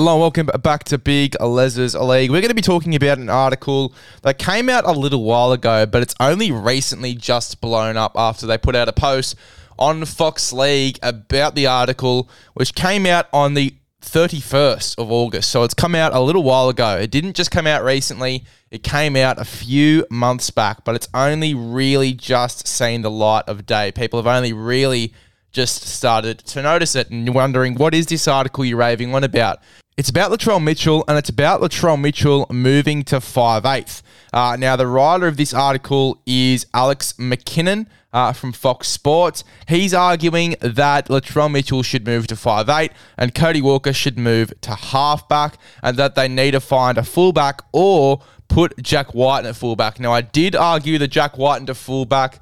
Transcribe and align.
Hello 0.00 0.14
and 0.14 0.20
welcome 0.22 0.46
back 0.62 0.84
to 0.84 0.96
Big 0.96 1.38
Les's 1.42 1.94
League. 1.94 2.30
We're 2.30 2.40
going 2.40 2.48
to 2.48 2.54
be 2.54 2.62
talking 2.62 2.94
about 2.94 3.18
an 3.18 3.28
article 3.28 3.92
that 4.22 4.38
came 4.38 4.70
out 4.70 4.86
a 4.86 4.92
little 4.92 5.24
while 5.24 5.52
ago, 5.52 5.84
but 5.84 6.00
it's 6.00 6.14
only 6.18 6.50
recently 6.50 7.12
just 7.12 7.60
blown 7.60 7.98
up 7.98 8.12
after 8.16 8.46
they 8.46 8.56
put 8.56 8.74
out 8.74 8.88
a 8.88 8.94
post 8.94 9.36
on 9.78 10.06
Fox 10.06 10.54
League 10.54 10.98
about 11.02 11.54
the 11.54 11.66
article, 11.66 12.30
which 12.54 12.74
came 12.74 13.04
out 13.04 13.26
on 13.30 13.52
the 13.52 13.74
31st 14.00 14.96
of 14.96 15.12
August. 15.12 15.50
So 15.50 15.64
it's 15.64 15.74
come 15.74 15.94
out 15.94 16.14
a 16.14 16.20
little 16.20 16.44
while 16.44 16.70
ago. 16.70 16.96
It 16.96 17.10
didn't 17.10 17.36
just 17.36 17.50
come 17.50 17.66
out 17.66 17.84
recently, 17.84 18.46
it 18.70 18.82
came 18.82 19.16
out 19.16 19.38
a 19.38 19.44
few 19.44 20.06
months 20.10 20.48
back, 20.48 20.82
but 20.82 20.94
it's 20.94 21.08
only 21.12 21.52
really 21.52 22.14
just 22.14 22.66
seen 22.66 23.02
the 23.02 23.10
light 23.10 23.44
of 23.48 23.66
day. 23.66 23.92
People 23.92 24.18
have 24.18 24.26
only 24.26 24.54
really 24.54 25.12
just 25.52 25.82
started 25.82 26.38
to 26.38 26.62
notice 26.62 26.94
it 26.94 27.10
and 27.10 27.26
you're 27.26 27.34
wondering 27.34 27.74
what 27.74 27.92
is 27.94 28.06
this 28.06 28.28
article 28.28 28.64
you're 28.64 28.78
raving 28.78 29.14
on 29.14 29.24
about? 29.24 29.58
It's 30.00 30.08
about 30.08 30.30
Latrell 30.30 30.64
Mitchell 30.64 31.04
and 31.08 31.18
it's 31.18 31.28
about 31.28 31.60
Latrell 31.60 32.00
Mitchell 32.00 32.46
moving 32.50 33.02
to 33.02 33.16
5'8". 33.16 34.00
Uh, 34.32 34.56
now, 34.58 34.74
the 34.74 34.86
writer 34.86 35.26
of 35.26 35.36
this 35.36 35.52
article 35.52 36.22
is 36.24 36.66
Alex 36.72 37.12
McKinnon 37.18 37.86
uh, 38.10 38.32
from 38.32 38.52
Fox 38.52 38.88
Sports. 38.88 39.44
He's 39.68 39.92
arguing 39.92 40.56
that 40.62 41.08
Latrell 41.08 41.52
Mitchell 41.52 41.82
should 41.82 42.06
move 42.06 42.26
to 42.28 42.34
5'8 42.34 42.92
and 43.18 43.34
Cody 43.34 43.60
Walker 43.60 43.92
should 43.92 44.18
move 44.18 44.58
to 44.62 44.74
halfback 44.74 45.58
and 45.82 45.98
that 45.98 46.14
they 46.14 46.28
need 46.28 46.52
to 46.52 46.60
find 46.60 46.96
a 46.96 47.02
fullback 47.02 47.60
or 47.70 48.22
put 48.48 48.82
Jack 48.82 49.12
Wighton 49.12 49.50
at 49.50 49.56
fullback. 49.56 50.00
Now, 50.00 50.14
I 50.14 50.22
did 50.22 50.56
argue 50.56 50.96
that 50.96 51.08
Jack 51.08 51.36
Wighton 51.36 51.66
to 51.66 51.74
fullback 51.74 52.40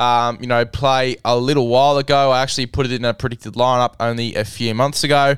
um, 0.00 0.38
you 0.40 0.46
know, 0.46 0.64
play 0.64 1.16
a 1.24 1.36
little 1.36 1.68
while 1.68 1.98
ago. 1.98 2.30
I 2.30 2.42
actually 2.42 2.66
put 2.66 2.86
it 2.86 2.92
in 2.92 3.04
a 3.04 3.12
predicted 3.12 3.52
lineup 3.54 3.94
only 4.00 4.34
a 4.34 4.44
few 4.46 4.74
months 4.74 5.04
ago. 5.04 5.36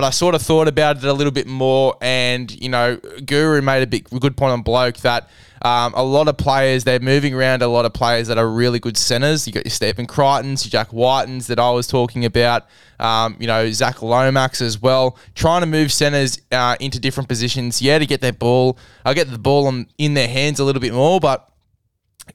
But 0.00 0.06
I 0.06 0.10
sort 0.12 0.34
of 0.34 0.40
thought 0.40 0.66
about 0.66 0.96
it 0.96 1.04
a 1.04 1.12
little 1.12 1.30
bit 1.30 1.46
more, 1.46 1.94
and 2.00 2.50
you 2.58 2.70
know, 2.70 2.96
Guru 2.96 3.60
made 3.60 3.82
a 3.82 3.86
big 3.86 4.08
good 4.08 4.34
point 4.34 4.50
on 4.50 4.62
bloke 4.62 4.96
that 5.00 5.28
um, 5.60 5.92
a 5.94 6.02
lot 6.02 6.26
of 6.26 6.38
players 6.38 6.84
they're 6.84 7.00
moving 7.00 7.34
around 7.34 7.60
a 7.60 7.66
lot 7.66 7.84
of 7.84 7.92
players 7.92 8.28
that 8.28 8.38
are 8.38 8.48
really 8.48 8.78
good 8.78 8.96
centers. 8.96 9.46
You 9.46 9.52
got 9.52 9.66
your 9.66 9.70
Stephen 9.70 10.06
Crichtons, 10.06 10.64
your 10.64 10.70
Jack 10.70 10.92
Wightons 10.92 11.48
that 11.48 11.58
I 11.58 11.70
was 11.72 11.86
talking 11.86 12.24
about. 12.24 12.66
Um, 12.98 13.36
you 13.38 13.46
know, 13.46 13.70
Zach 13.72 14.00
Lomax 14.00 14.62
as 14.62 14.80
well, 14.80 15.18
trying 15.34 15.60
to 15.60 15.66
move 15.66 15.92
centers 15.92 16.40
uh, 16.50 16.76
into 16.80 16.98
different 16.98 17.28
positions. 17.28 17.82
Yeah, 17.82 17.98
to 17.98 18.06
get 18.06 18.22
their 18.22 18.32
ball, 18.32 18.78
I 19.04 19.12
get 19.12 19.30
the 19.30 19.38
ball 19.38 19.66
on, 19.66 19.86
in 19.98 20.14
their 20.14 20.28
hands 20.28 20.60
a 20.60 20.64
little 20.64 20.80
bit 20.80 20.94
more, 20.94 21.20
but 21.20 21.46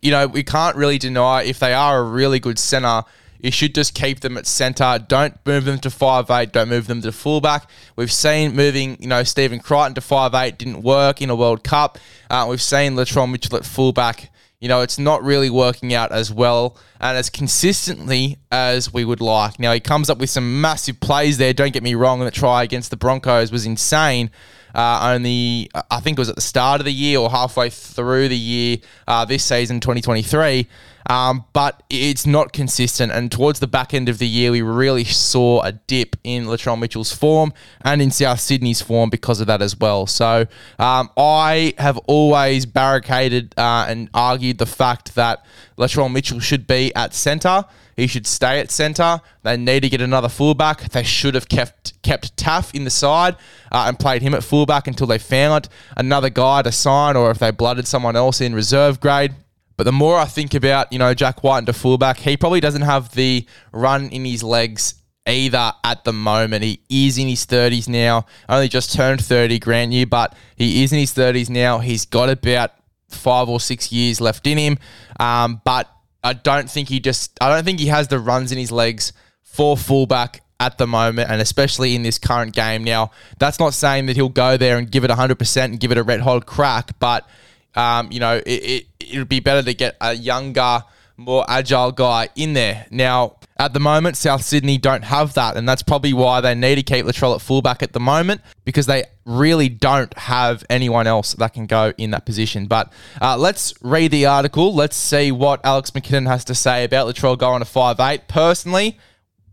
you 0.04 0.12
know, 0.12 0.28
we 0.28 0.44
can't 0.44 0.76
really 0.76 1.00
deny 1.00 1.42
if 1.42 1.58
they 1.58 1.74
are 1.74 1.98
a 1.98 2.04
really 2.04 2.40
good 2.40 2.60
centre, 2.60 3.02
you 3.46 3.52
should 3.52 3.76
just 3.76 3.94
keep 3.94 4.22
them 4.22 4.38
at 4.38 4.48
centre. 4.48 4.98
Don't 5.08 5.38
move 5.46 5.66
them 5.66 5.78
to 5.80 5.92
five 5.92 6.32
eight. 6.32 6.52
Don't 6.52 6.68
move 6.68 6.88
them 6.88 7.02
to 7.04 7.12
fullback. 7.12 7.70
We've 7.96 8.12
seen 8.12 8.56
moving, 8.56 8.98
you 9.00 9.08
know, 9.08 9.24
Stephen 9.24 9.60
Crichton 9.60 9.94
to 9.94 10.02
five 10.02 10.34
eight 10.34 10.58
didn't 10.58 10.82
work 10.82 11.22
in 11.22 11.30
a 11.30 11.36
World 11.36 11.64
Cup. 11.64 12.00
Uh, 12.30 12.48
we've 12.50 12.62
seen 12.62 12.96
Latrell 12.96 13.30
Mitchell 13.30 13.56
at 13.56 13.64
fullback. 13.64 14.32
You 14.60 14.68
know, 14.68 14.82
it's 14.82 14.98
not 14.98 15.22
really 15.22 15.52
working 15.52 15.94
out 15.94 16.12
as 16.12 16.34
well 16.34 16.76
and 17.00 17.16
as 17.16 17.30
consistently 17.30 18.40
as 18.52 18.92
we 18.92 19.06
would 19.06 19.22
like. 19.22 19.60
Now, 19.60 19.74
he 19.74 19.80
comes 19.80 20.10
up 20.10 20.18
with 20.18 20.32
some 20.32 20.60
massive 20.60 21.00
plays 21.00 21.38
there. 21.38 21.54
Don't 21.54 21.74
get 21.74 21.84
me 21.84 21.94
wrong. 21.94 22.22
The 22.22 22.32
try 22.32 22.64
against 22.64 22.90
the 22.90 22.98
Broncos 22.98 23.52
was 23.52 23.68
insane. 23.68 24.32
Uh, 24.76 25.14
only, 25.14 25.70
I 25.90 26.02
think 26.02 26.18
it 26.18 26.22
was 26.22 26.30
at 26.30 26.36
the 26.36 26.42
start 26.42 26.82
of 26.82 26.86
the 26.86 26.92
year 26.92 27.20
or 27.20 27.30
halfway 27.30 27.70
through 27.70 28.28
the 28.28 28.38
year 28.38 28.78
uh, 29.08 29.24
this 29.24 29.44
season, 29.44 29.80
2023. 29.80 30.68
Um, 31.08 31.46
but 31.54 31.84
it's 31.90 32.26
not 32.26 32.52
consistent. 32.52 33.12
And 33.12 33.32
towards 33.32 33.60
the 33.60 33.68
back 33.68 33.94
end 33.94 34.10
of 34.10 34.18
the 34.18 34.28
year, 34.28 34.52
we 34.52 34.62
really 34.62 35.04
saw 35.04 35.62
a 35.62 35.72
dip 35.72 36.16
in 36.24 36.46
Latrell 36.46 36.80
Mitchell's 36.80 37.14
form 37.14 37.54
and 37.82 38.02
in 38.02 38.12
South 38.12 38.40
Sydney's 38.40 38.82
form 38.82 39.10
because 39.10 39.40
of 39.40 39.48
that 39.48 39.62
as 39.62 39.78
well. 39.78 40.08
So 40.08 40.46
um, 40.80 41.10
I 41.16 41.74
have 41.78 41.98
always 42.08 42.66
barricaded 42.66 43.54
uh, 43.58 43.86
and 43.88 44.10
argued 44.14 44.58
the 44.58 44.66
fact 44.66 45.16
that 45.16 45.46
Latrell 45.78 46.12
Mitchell 46.12 46.40
should 46.40 46.66
be 46.66 46.94
at 46.96 47.14
centre. 47.14 47.66
He 47.96 48.08
should 48.08 48.28
stay 48.28 48.60
at 48.60 48.72
centre. 48.72 49.22
They 49.44 49.56
need 49.56 49.82
to 49.82 49.90
get 49.90 50.02
another 50.02 50.28
fullback. 50.30 50.90
They 50.90 51.04
should 51.04 51.34
have 51.36 51.48
kept 51.48 52.02
kept 52.02 52.36
Taaffe 52.38 52.74
in 52.76 52.84
the 52.84 52.90
side 52.90 53.36
uh, 53.72 53.86
and 53.88 53.98
played 53.98 54.22
him 54.22 54.34
at 54.34 54.44
fullback 54.44 54.88
until 54.88 55.08
they 55.08 55.18
found 55.18 55.70
another 55.96 56.30
guy 56.30 56.62
to 56.62 56.72
sign, 56.72 57.16
or 57.16 57.32
if 57.32 57.40
they 57.40 57.52
blooded 57.52 57.88
someone 57.88 58.16
else 58.16 58.42
in 58.42 58.54
reserve 58.54 59.00
grade. 59.00 59.34
But 59.78 59.84
the 59.84 59.92
more 59.92 60.18
I 60.18 60.26
think 60.26 60.54
about, 60.54 60.92
you 60.92 61.00
know, 61.00 61.14
Jack 61.14 61.44
Wighton 61.44 61.66
to 61.66 61.74
fullback, 61.74 62.18
he 62.18 62.38
probably 62.38 62.62
doesn't 62.62 62.84
have 62.84 63.14
the 63.14 63.46
run 63.72 64.08
in 64.10 64.24
his 64.24 64.42
legs 64.44 64.96
either 65.26 65.74
at 65.84 66.04
the 66.04 66.14
moment. 66.14 66.64
He 66.64 66.82
is 66.90 67.18
in 67.18 67.28
his 67.28 67.46
30s 67.46 67.88
now. 67.88 68.26
Only 68.48 68.68
just 68.68 68.94
turned 68.94 69.24
30, 69.24 69.60
grant 69.60 69.92
you, 69.92 70.06
but 70.06 70.36
he 70.56 70.84
is 70.84 70.94
in 70.94 71.00
his 71.00 71.14
30s 71.14 71.50
now. 71.50 71.80
He's 71.80 72.06
got 72.06 72.30
about 72.30 72.72
five 73.10 73.50
or 73.50 73.60
six 73.60 73.92
years 73.92 74.22
left 74.22 74.48
in 74.48 74.58
him. 74.58 74.78
Um, 75.20 75.62
but 75.66 75.90
I 76.26 76.34
don't 76.34 76.68
think 76.70 76.90
he 76.90 77.00
just, 77.00 77.38
I 77.40 77.50
don't 77.50 77.64
think 77.64 77.80
he 77.80 77.86
has 77.86 78.08
the 78.08 78.18
runs 78.18 78.52
in 78.52 78.58
his 78.58 78.72
legs 78.72 79.14
for 79.44 79.78
fullback 79.78 80.42
at 80.60 80.80
the 80.80 80.88
moment, 80.88 81.30
and 81.30 81.40
especially 81.40 81.96
in 81.96 82.02
this 82.02 82.18
current 82.18 82.54
game. 82.54 82.84
Now, 82.84 83.12
that's 83.38 83.60
not 83.60 83.76
saying 83.76 84.08
that 84.08 84.16
he'll 84.16 84.30
go 84.30 84.58
there 84.58 84.80
and 84.80 84.90
give 84.90 85.04
it 85.04 85.12
100% 85.12 85.64
and 85.64 85.80
give 85.80 85.92
it 85.92 86.00
a 86.00 86.04
red 86.04 86.22
hot 86.22 86.48
crack, 86.48 86.98
but 86.98 87.30
um, 87.76 88.12
you 88.12 88.20
know, 88.20 88.42
it, 88.44 88.88
it, 89.00 89.18
would 89.20 89.30
be 89.30 89.40
better 89.40 89.62
to 89.62 89.74
get 89.76 89.98
a 90.02 90.14
younger, 90.14 90.84
more 91.18 91.46
agile 91.48 91.92
guy 91.92 92.30
in 92.36 92.54
there. 92.54 92.86
Now, 92.92 93.38
at 93.58 93.74
the 93.74 93.80
moment, 93.80 94.18
South 94.18 94.44
Sydney 94.44 94.78
don't 94.78 95.04
have 95.04 95.34
that, 95.36 95.56
and 95.56 95.68
that's 95.68 95.82
probably 95.82 96.14
why 96.14 96.42
they 96.42 96.54
need 96.56 96.76
to 96.76 96.84
keep 96.84 97.06
Latrell 97.06 97.36
at 97.36 97.42
fullback 97.42 97.82
at 97.82 97.94
the 97.94 98.02
moment 98.02 98.42
because 98.66 98.86
they 98.86 99.06
really 99.26 99.70
don't 99.70 100.16
have 100.18 100.66
anyone 100.70 101.08
else 101.08 101.34
that 101.36 101.54
can 101.54 101.66
go 101.66 101.94
in 101.98 102.12
that 102.12 102.26
position. 102.26 102.68
But 102.68 102.92
uh, 103.22 103.38
let's 103.38 103.74
read 103.82 104.12
the 104.12 104.26
article. 104.26 104.76
Let's 104.76 104.98
see 104.98 105.32
what 105.32 105.62
Alex 105.64 105.92
McKinnon 105.92 106.28
has 106.28 106.44
to 106.46 106.56
say 106.56 106.84
about 106.84 107.08
Latrell 107.08 107.38
going 107.38 107.60
to 107.60 107.66
five 107.66 108.00
eight. 108.02 108.28
Personally, 108.28 109.00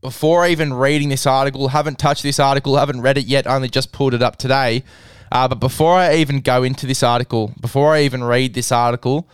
before 0.01 0.47
even 0.47 0.75
reading 0.75 1.11
this 1.11 1.27
article, 1.27 1.69
haven't 1.69 1.99
touched 1.99 2.25
this 2.25 2.41
article, 2.41 2.77
haven't 2.77 3.03
read 3.03 3.19
it 3.19 3.27
yet, 3.27 3.47
only 3.47 3.69
just 3.69 3.93
pulled 3.93 4.15
it 4.15 4.23
up 4.23 4.37
today. 4.37 4.83
Uh, 5.31 5.47
but 5.47 5.61
before 5.61 5.95
I 5.95 6.17
even 6.17 6.41
go 6.41 6.65
into 6.65 6.87
this 6.87 7.05
article, 7.05 7.55
before 7.61 7.95
I 7.95 8.03
even 8.03 8.23
read 8.25 8.53
this 8.53 8.73
article, 8.73 9.29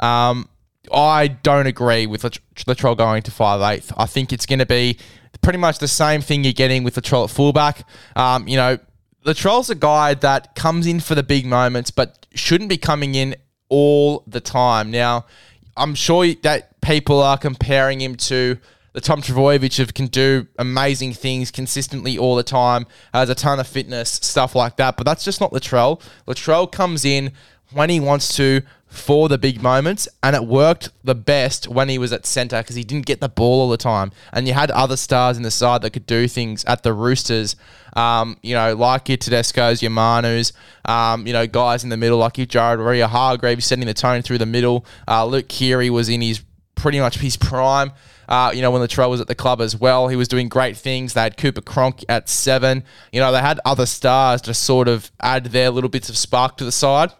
um, 0.00 0.48
I 0.92 1.28
don't 1.28 1.66
agree 1.66 2.06
with 2.06 2.22
Latrell 2.22 2.96
going 2.96 3.22
to 3.22 3.30
5'8". 3.30 3.92
I 3.96 4.06
think 4.06 4.32
it's 4.32 4.46
going 4.46 4.58
to 4.58 4.66
be 4.66 4.98
pretty 5.42 5.58
much 5.58 5.78
the 5.78 5.88
same 5.88 6.20
thing 6.20 6.44
you're 6.44 6.52
getting 6.52 6.82
with 6.82 6.96
Latrell 6.96 7.24
at 7.24 7.30
fullback. 7.30 7.86
Um, 8.14 8.48
you 8.48 8.56
know, 8.56 8.78
Latrell's 9.24 9.70
a 9.70 9.74
guy 9.74 10.14
that 10.14 10.54
comes 10.54 10.86
in 10.86 11.00
for 11.00 11.14
the 11.14 11.22
big 11.22 11.46
moments, 11.46 11.90
but 11.90 12.26
shouldn't 12.34 12.70
be 12.70 12.76
coming 12.76 13.14
in 13.14 13.34
all 13.68 14.22
the 14.26 14.40
time. 14.40 14.90
Now, 14.90 15.26
I'm 15.76 15.94
sure 15.94 16.32
that 16.42 16.80
people 16.80 17.20
are 17.20 17.36
comparing 17.36 18.00
him 18.00 18.14
to 18.16 18.58
the 18.92 19.00
Tom 19.02 19.20
Trbojevic 19.20 19.78
of 19.78 19.92
can 19.92 20.06
do 20.06 20.46
amazing 20.58 21.12
things 21.12 21.50
consistently 21.50 22.16
all 22.16 22.34
the 22.34 22.42
time, 22.42 22.86
has 23.12 23.28
a 23.28 23.34
ton 23.34 23.60
of 23.60 23.66
fitness, 23.66 24.08
stuff 24.08 24.54
like 24.54 24.76
that. 24.76 24.96
But 24.96 25.04
that's 25.04 25.22
just 25.22 25.38
not 25.38 25.52
Latrell. 25.52 26.00
Latrell 26.26 26.70
comes 26.70 27.04
in 27.04 27.32
when 27.72 27.90
he 27.90 28.00
wants 28.00 28.34
to 28.36 28.62
for 28.96 29.28
the 29.28 29.38
big 29.38 29.62
moments, 29.62 30.08
and 30.22 30.34
it 30.34 30.44
worked 30.44 30.90
the 31.04 31.14
best 31.14 31.68
when 31.68 31.88
he 31.88 31.98
was 31.98 32.12
at 32.12 32.26
centre 32.26 32.58
because 32.58 32.76
he 32.76 32.84
didn't 32.84 33.06
get 33.06 33.20
the 33.20 33.28
ball 33.28 33.60
all 33.60 33.68
the 33.68 33.76
time. 33.76 34.12
And 34.32 34.48
you 34.48 34.54
had 34.54 34.70
other 34.70 34.96
stars 34.96 35.36
in 35.36 35.42
the 35.42 35.50
side 35.50 35.82
that 35.82 35.90
could 35.90 36.06
do 36.06 36.26
things 36.26 36.64
at 36.64 36.82
the 36.82 36.92
Roosters, 36.92 37.56
um, 37.94 38.36
you 38.42 38.54
know, 38.54 38.74
like 38.74 39.08
your 39.08 39.18
Tedesco's, 39.18 39.82
your 39.82 39.90
Manu's, 39.90 40.52
um, 40.84 41.26
you 41.26 41.32
know, 41.32 41.46
guys 41.46 41.84
in 41.84 41.90
the 41.90 41.96
middle 41.96 42.18
like 42.18 42.38
your 42.38 42.46
Jared 42.46 42.80
Waerea-Hargreaves 42.80 43.64
setting 43.64 43.86
the 43.86 43.94
tone 43.94 44.22
through 44.22 44.38
the 44.38 44.46
middle. 44.46 44.84
Uh, 45.06 45.24
Luke 45.24 45.48
Keary 45.48 45.90
was 45.90 46.08
in 46.08 46.20
his 46.20 46.42
pretty 46.74 47.00
much 47.00 47.18
his 47.18 47.36
prime. 47.36 47.92
Uh, 48.28 48.50
you 48.54 48.60
know, 48.60 48.70
when 48.70 48.82
Latrell 48.82 49.08
was 49.08 49.20
at 49.20 49.28
the 49.28 49.34
club 49.34 49.60
as 49.60 49.76
well, 49.76 50.08
he 50.08 50.16
was 50.16 50.28
doing 50.28 50.48
great 50.48 50.76
things. 50.76 51.14
They 51.14 51.20
had 51.20 51.36
Cooper 51.36 51.60
Cronk 51.60 52.04
at 52.08 52.28
seven. 52.28 52.84
You 53.12 53.20
know, 53.20 53.30
they 53.30 53.40
had 53.40 53.60
other 53.64 53.86
stars 53.86 54.40
to 54.42 54.54
sort 54.54 54.88
of 54.88 55.10
add 55.20 55.46
their 55.46 55.70
little 55.70 55.90
bits 55.90 56.08
of 56.08 56.16
spark 56.16 56.56
to 56.56 56.64
the 56.64 56.72
side. 56.72 57.12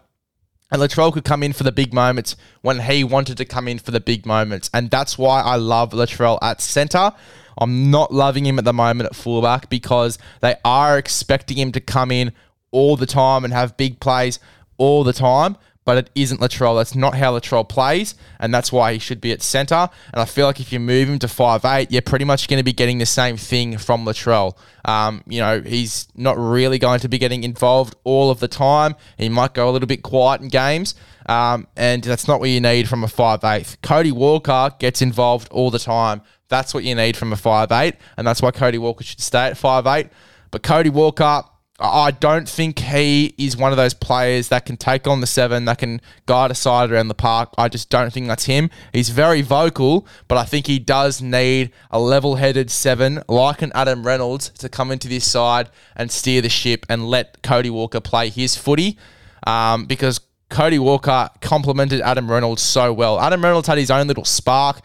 And 0.69 0.81
Latrell 0.81 1.13
could 1.13 1.23
come 1.23 1.43
in 1.43 1.53
for 1.53 1.63
the 1.63 1.71
big 1.71 1.93
moments 1.93 2.35
when 2.61 2.81
he 2.81 3.03
wanted 3.03 3.37
to 3.37 3.45
come 3.45 3.67
in 3.67 3.79
for 3.79 3.91
the 3.91 4.01
big 4.01 4.25
moments. 4.25 4.69
And 4.73 4.89
that's 4.89 5.17
why 5.17 5.41
I 5.41 5.55
love 5.55 5.91
Latrell 5.91 6.39
at 6.41 6.59
centre. 6.61 7.13
I'm 7.57 7.89
not 7.89 8.13
loving 8.13 8.45
him 8.45 8.59
at 8.59 8.65
the 8.65 8.73
moment 8.73 9.07
at 9.07 9.15
fullback 9.15 9.69
because 9.69 10.17
they 10.41 10.55
are 10.65 10.97
expecting 10.97 11.57
him 11.57 11.71
to 11.71 11.79
come 11.79 12.11
in 12.11 12.33
all 12.71 12.97
the 12.97 13.05
time 13.05 13.45
and 13.45 13.53
have 13.53 13.77
big 13.77 13.99
plays 13.99 14.39
all 14.77 15.03
the 15.03 15.13
time. 15.13 15.57
But 15.87 15.97
it 15.97 16.09
isn't 16.15 16.41
Latrell. 16.41 16.77
That's 16.77 16.95
not 16.95 17.15
how 17.15 17.39
Latrell 17.39 17.67
plays, 17.67 18.13
and 18.41 18.53
that's 18.53 18.73
why 18.73 18.91
he 18.91 18.99
should 18.99 19.21
be 19.21 19.31
at 19.31 19.41
centre. 19.41 19.89
And 20.11 20.21
I 20.21 20.25
feel 20.25 20.45
like 20.45 20.59
if 20.59 20.73
you 20.73 20.81
move 20.81 21.07
him 21.07 21.17
to 21.19 21.29
five 21.29 21.63
eight, 21.63 21.93
you're 21.93 22.01
pretty 22.01 22.25
much 22.25 22.49
going 22.49 22.59
to 22.59 22.63
be 22.63 22.73
getting 22.73 22.97
the 22.97 23.05
same 23.05 23.37
thing 23.37 23.77
from 23.77 24.03
Latrell. 24.03 24.57
Um, 24.83 25.23
you 25.27 25.39
know, 25.39 25.61
he's 25.61 26.09
not 26.13 26.37
really 26.37 26.77
going 26.77 26.99
to 26.99 27.07
be 27.07 27.17
getting 27.17 27.45
involved 27.45 27.95
all 28.03 28.29
of 28.29 28.41
the 28.41 28.49
time. 28.49 28.95
He 29.17 29.29
might 29.29 29.53
go 29.53 29.69
a 29.69 29.71
little 29.71 29.87
bit 29.87 30.03
quiet 30.03 30.41
in 30.41 30.49
games. 30.49 30.93
Um, 31.25 31.67
and 31.77 32.03
that's 32.03 32.27
not 32.27 32.41
what 32.41 32.49
you 32.49 32.59
need 32.59 32.89
from 32.89 33.05
a 33.05 33.07
five 33.07 33.45
eight. 33.45 33.77
Cody 33.81 34.11
Walker 34.11 34.71
gets 34.79 35.01
involved 35.01 35.47
all 35.51 35.71
the 35.71 35.79
time. 35.79 36.21
That's 36.49 36.73
what 36.73 36.83
you 36.83 36.95
need 36.95 37.15
from 37.15 37.31
a 37.31 37.37
five 37.37 37.71
eight, 37.71 37.95
and 38.17 38.27
that's 38.27 38.41
why 38.41 38.51
Cody 38.51 38.77
Walker 38.77 39.05
should 39.05 39.21
stay 39.21 39.47
at 39.47 39.57
five 39.57 39.87
eight. 39.87 40.09
But 40.51 40.63
Cody 40.63 40.89
Walker, 40.89 41.43
I 41.79 42.09
don't 42.09 42.49
think 42.49 42.79
he 42.79 43.35
is 43.37 43.55
one 43.55 43.71
of 43.71 43.77
those 43.77 43.93
players 43.93 44.47
that 44.49 44.65
can 44.65 44.77
take 44.77 45.05
on 45.05 45.21
the 45.21 45.27
seven, 45.27 45.65
that 45.65 45.77
can 45.77 46.01
guide 46.25 46.49
a 46.49 46.55
side 46.55 46.91
around 46.91 47.07
the 47.07 47.13
park. 47.13 47.53
I 47.55 47.69
just 47.69 47.91
don't 47.91 48.11
think 48.11 48.27
that's 48.27 48.45
him. 48.45 48.71
He's 48.93 49.09
very 49.09 49.43
vocal, 49.43 50.07
but 50.27 50.39
I 50.39 50.43
think 50.43 50.65
he 50.65 50.79
does 50.79 51.21
need 51.21 51.71
a 51.91 51.99
level 51.99 52.37
headed 52.37 52.71
seven 52.71 53.21
like 53.27 53.61
an 53.61 53.71
Adam 53.75 54.07
Reynolds 54.07 54.49
to 54.57 54.69
come 54.69 54.89
into 54.89 55.07
this 55.07 55.29
side 55.29 55.69
and 55.95 56.11
steer 56.11 56.41
the 56.41 56.49
ship 56.49 56.83
and 56.89 57.07
let 57.07 57.43
Cody 57.43 57.69
Walker 57.69 58.01
play 58.01 58.29
his 58.29 58.55
footy. 58.55 58.97
Um, 59.45 59.85
because 59.85 60.19
Cody 60.49 60.79
Walker 60.79 61.29
complemented 61.41 61.99
Adam 62.01 62.31
Reynolds 62.31 62.61
so 62.61 62.93
well. 62.93 63.19
Adam 63.19 63.43
Reynolds 63.43 63.67
had 63.67 63.77
his 63.77 63.91
own 63.91 64.07
little 64.07 64.23
spark. 64.25 64.81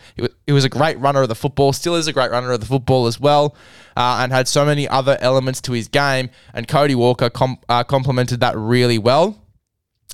He 0.46 0.52
was, 0.52 0.64
a 0.64 0.68
great 0.68 0.98
runner 0.98 1.22
of 1.22 1.28
the 1.28 1.34
football, 1.34 1.72
still 1.72 1.94
is 1.94 2.08
a 2.08 2.12
great 2.12 2.30
runner 2.30 2.50
of 2.52 2.60
the 2.60 2.66
football 2.66 3.06
as 3.06 3.20
well, 3.20 3.54
uh, 3.96 4.18
and 4.20 4.32
had 4.32 4.48
so 4.48 4.64
many 4.64 4.88
other 4.88 5.16
elements 5.20 5.60
to 5.62 5.72
his 5.72 5.88
game. 5.88 6.30
And 6.52 6.66
Cody 6.66 6.94
Walker 6.94 7.30
com- 7.30 7.58
uh, 7.68 7.84
complemented 7.84 8.40
that 8.40 8.56
really 8.56 8.98
well. 8.98 9.41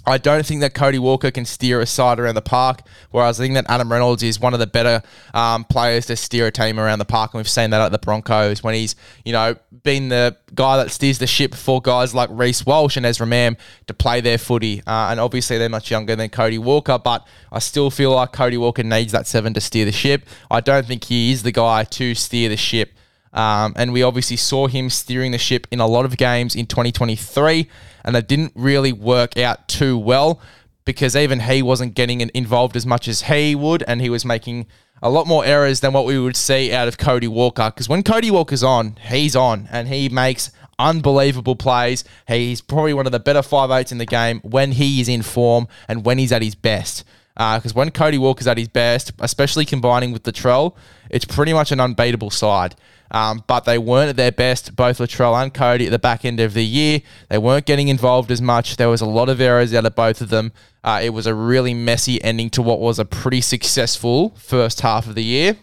I 0.08 0.17
don't 0.17 0.46
think 0.46 0.62
that 0.62 0.73
Cody 0.73 0.99
Walker 0.99 1.31
can 1.31 1.44
steer 1.44 1.81
a 1.81 1.87
side 1.87 2.19
around 2.19 2.35
the 2.35 2.43
park, 2.43 2.81
whereas 3.11 3.38
I 3.38 3.44
think 3.44 3.55
that 3.55 3.67
Adam 3.69 3.93
Reynolds 3.93 4.23
is 4.23 4.40
one 4.40 4.55
of 4.55 4.61
the 4.61 4.67
better 4.67 5.02
um, 5.35 5.64
players 5.64 6.06
to 6.06 6.17
steer 6.17 6.46
a 6.46 6.50
team 6.50 6.81
around 6.81 6.99
the 6.99 7.05
park, 7.05 7.35
and 7.35 7.40
we've 7.40 7.49
seen 7.49 7.70
that 7.70 7.81
at 7.82 7.93
the 7.93 7.99
Broncos 7.99 8.62
when 8.62 8.75
he's, 8.75 8.96
you 9.25 9.32
know, 9.32 9.56
been 9.82 10.08
the 10.08 10.37
guy 10.55 10.79
that 10.79 10.90
steers 10.90 11.19
the 11.19 11.26
ship 11.26 11.55
for 11.55 11.82
guys 11.82 12.14
like 12.14 12.31
Reece 12.32 12.64
Walsh 12.64 12.96
and 12.96 13.05
Ezra 13.05 13.26
Mam 13.26 13.58
to 13.87 13.93
play 13.93 14.23
their 14.23 14.38
footy. 14.38 14.81
Uh, 14.87 15.08
and 15.11 15.20
obviously 15.20 15.58
they're 15.58 15.69
much 15.69 15.91
younger 15.91 16.17
than 16.17 16.31
Cody 16.31 16.58
Walker, 16.58 16.99
but 16.99 17.26
I 17.52 17.58
still 17.58 17.91
feel 17.91 18.12
like 18.12 18.32
Cody 18.32 18.56
Walker 18.56 18.82
needs 18.82 19.12
that 19.12 19.26
seven 19.26 19.52
to 19.55 19.61
steer 19.61 19.84
the 19.84 19.93
ship. 19.93 20.26
I 20.50 20.61
don't 20.61 20.87
think 20.87 21.05
he 21.05 21.32
is 21.32 21.43
the 21.43 21.52
guy 21.52 21.84
to 21.84 22.14
steer 22.14 22.49
the 22.49 22.56
ship. 22.56 22.93
Um, 23.33 23.75
and 23.77 23.93
we 23.93 24.03
obviously 24.03 24.37
saw 24.37 24.67
him 24.67 24.91
steering 24.91 25.33
the 25.33 25.39
ship 25.39 25.67
in 25.71 25.81
a 25.81 25.87
lot 25.87 26.05
of 26.05 26.17
games 26.17 26.55
in 26.55 26.67
2023 26.67 27.69
and 28.05 28.17
it 28.17 28.27
didn't 28.27 28.53
really 28.55 28.93
work 28.93 29.37
out 29.37 29.69
too 29.69 29.99
well 29.99 30.41
because 30.89 31.15
even 31.15 31.41
he 31.41 31.61
wasn't 31.61 31.93
getting 31.93 32.23
involved 32.33 32.75
as 32.75 32.87
much 32.87 33.09
as 33.09 33.21
he 33.21 33.55
would, 33.55 33.85
and 33.87 34.01
he 34.01 34.09
was 34.09 34.25
making 34.25 34.67
a 35.03 35.11
lot 35.11 35.27
more 35.27 35.45
errors 35.45 35.81
than 35.81 35.93
what 35.93 36.07
we 36.07 36.19
would 36.19 36.35
see 36.35 36.73
out 36.73 36.89
of 36.89 36.97
Cody 36.97 37.29
Walker. 37.29 37.67
Because 37.67 37.91
when 37.91 38.03
Cody 38.03 38.31
Walker's 38.31 38.63
on, 38.63 38.97
he's 38.97 39.37
on, 39.37 39.69
and 39.71 39.89
he 39.89 40.09
makes 40.09 40.51
unbelievable 40.79 41.57
plays. 41.57 42.05
He's 42.27 42.63
probably 42.63 42.95
one 42.95 43.05
of 43.05 43.13
the 43.13 43.21
better 43.21 43.43
five 43.43 43.71
eights 43.71 43.93
in 43.93 43.99
the 43.99 44.07
game 44.07 44.41
when 44.41 44.73
he 44.73 45.03
is 45.03 45.11
in 45.11 45.21
form 45.21 45.69
and 45.89 46.07
when 46.07 46.17
he's 46.17 46.33
at 46.33 46.41
his 46.41 46.55
best. 46.55 47.05
Because 47.38 47.70
uh, 47.70 47.75
when 47.75 47.93
Cody 47.93 48.19
Walker's 48.19 48.49
at 48.49 48.58
his 48.58 48.67
best, 48.67 49.12
especially 49.20 49.64
combining 49.64 50.11
with 50.12 50.25
Latrell, 50.25 50.75
it's 51.08 51.25
pretty 51.25 51.52
much 51.52 51.70
an 51.70 51.79
unbeatable 51.79 52.31
side. 52.31 52.75
Um, 53.12 53.44
but 53.46 53.64
they 53.64 53.79
weren't 53.79 54.11
at 54.11 54.17
their 54.17 54.32
best, 54.32 54.75
both 54.75 54.99
Latrell 54.99 55.40
and 55.40 55.55
Cody, 55.55 55.87
at 55.87 55.93
the 55.93 56.00
back 56.00 56.25
end 56.25 56.40
of 56.40 56.52
the 56.52 56.64
year. 56.64 57.00
They 57.29 57.38
weren't 57.38 57.64
getting 57.64 57.87
involved 57.88 58.32
as 58.32 58.43
much. 58.43 58.76
There 58.76 58.88
was 58.88 59.00
a 59.00 59.06
lot 59.06 59.29
of 59.29 59.40
errors 59.40 59.73
out 59.73 59.87
of 59.87 59.94
both 59.94 60.20
of 60.20 60.31
them. 60.31 60.52
Uh, 60.82 61.00
it 61.02 61.11
was 61.11 61.29
a 61.29 61.35
really 61.35 61.75
messy 61.75 62.23
ending 62.25 62.50
to 62.50 62.61
what 62.61 62.81
was 62.81 62.99
a 62.99 63.05
pretty 63.05 63.41
successful 63.41 64.31
first 64.37 64.81
half 64.81 65.06
of 65.06 65.14
the 65.14 65.25
year. 65.25 65.56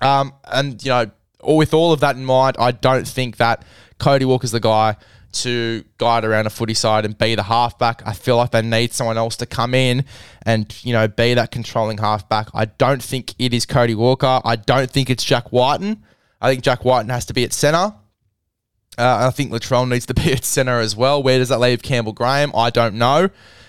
Um, 0.00 0.32
and, 0.44 0.82
you 0.82 0.90
know, 0.90 1.10
with 1.44 1.74
all 1.74 1.92
of 1.92 2.00
that 2.00 2.16
in 2.16 2.24
mind, 2.24 2.56
I 2.58 2.72
don't 2.72 3.06
think 3.06 3.36
that 3.36 3.62
Cody 3.98 4.24
Walker's 4.24 4.52
the 4.52 4.60
guy 4.60 4.96
to 5.30 5.84
guide 5.98 6.24
around 6.24 6.46
a 6.46 6.50
footy 6.50 6.74
side 6.74 7.04
and 7.04 7.16
be 7.16 7.34
the 7.34 7.42
halfback. 7.42 8.02
I 8.06 8.12
feel 8.12 8.36
like 8.36 8.50
they 8.50 8.62
need 8.62 8.92
someone 8.92 9.18
else 9.18 9.36
to 9.36 9.46
come 9.46 9.74
in 9.74 10.04
and, 10.42 10.74
you 10.84 10.92
know, 10.92 11.06
be 11.08 11.34
that 11.34 11.50
controlling 11.50 11.98
halfback. 11.98 12.48
I 12.54 12.66
don't 12.66 13.02
think 13.02 13.34
it 13.38 13.52
is 13.52 13.66
Cody 13.66 13.94
Walker. 13.94 14.40
I 14.44 14.56
don't 14.56 14.90
think 14.90 15.10
it's 15.10 15.24
Jack 15.24 15.52
Wighton. 15.52 16.02
I 16.40 16.50
think 16.50 16.62
Jack 16.62 16.84
Wighton 16.84 17.10
has 17.10 17.26
to 17.26 17.34
be 17.34 17.44
at 17.44 17.52
centre. 17.52 17.94
Uh, 18.96 19.28
I 19.28 19.30
think 19.30 19.52
Latrell 19.52 19.88
needs 19.88 20.06
to 20.06 20.14
be 20.22 20.32
at 20.32 20.44
centre 20.44 20.80
as 20.80 20.96
well. 20.96 21.22
Where 21.22 21.38
does 21.38 21.50
that 21.50 21.60
leave 21.60 21.82
Campbell 21.82 22.12
Graham? 22.12 22.52
I 22.54 22.70
don't 22.70 22.94
know. 22.94 23.28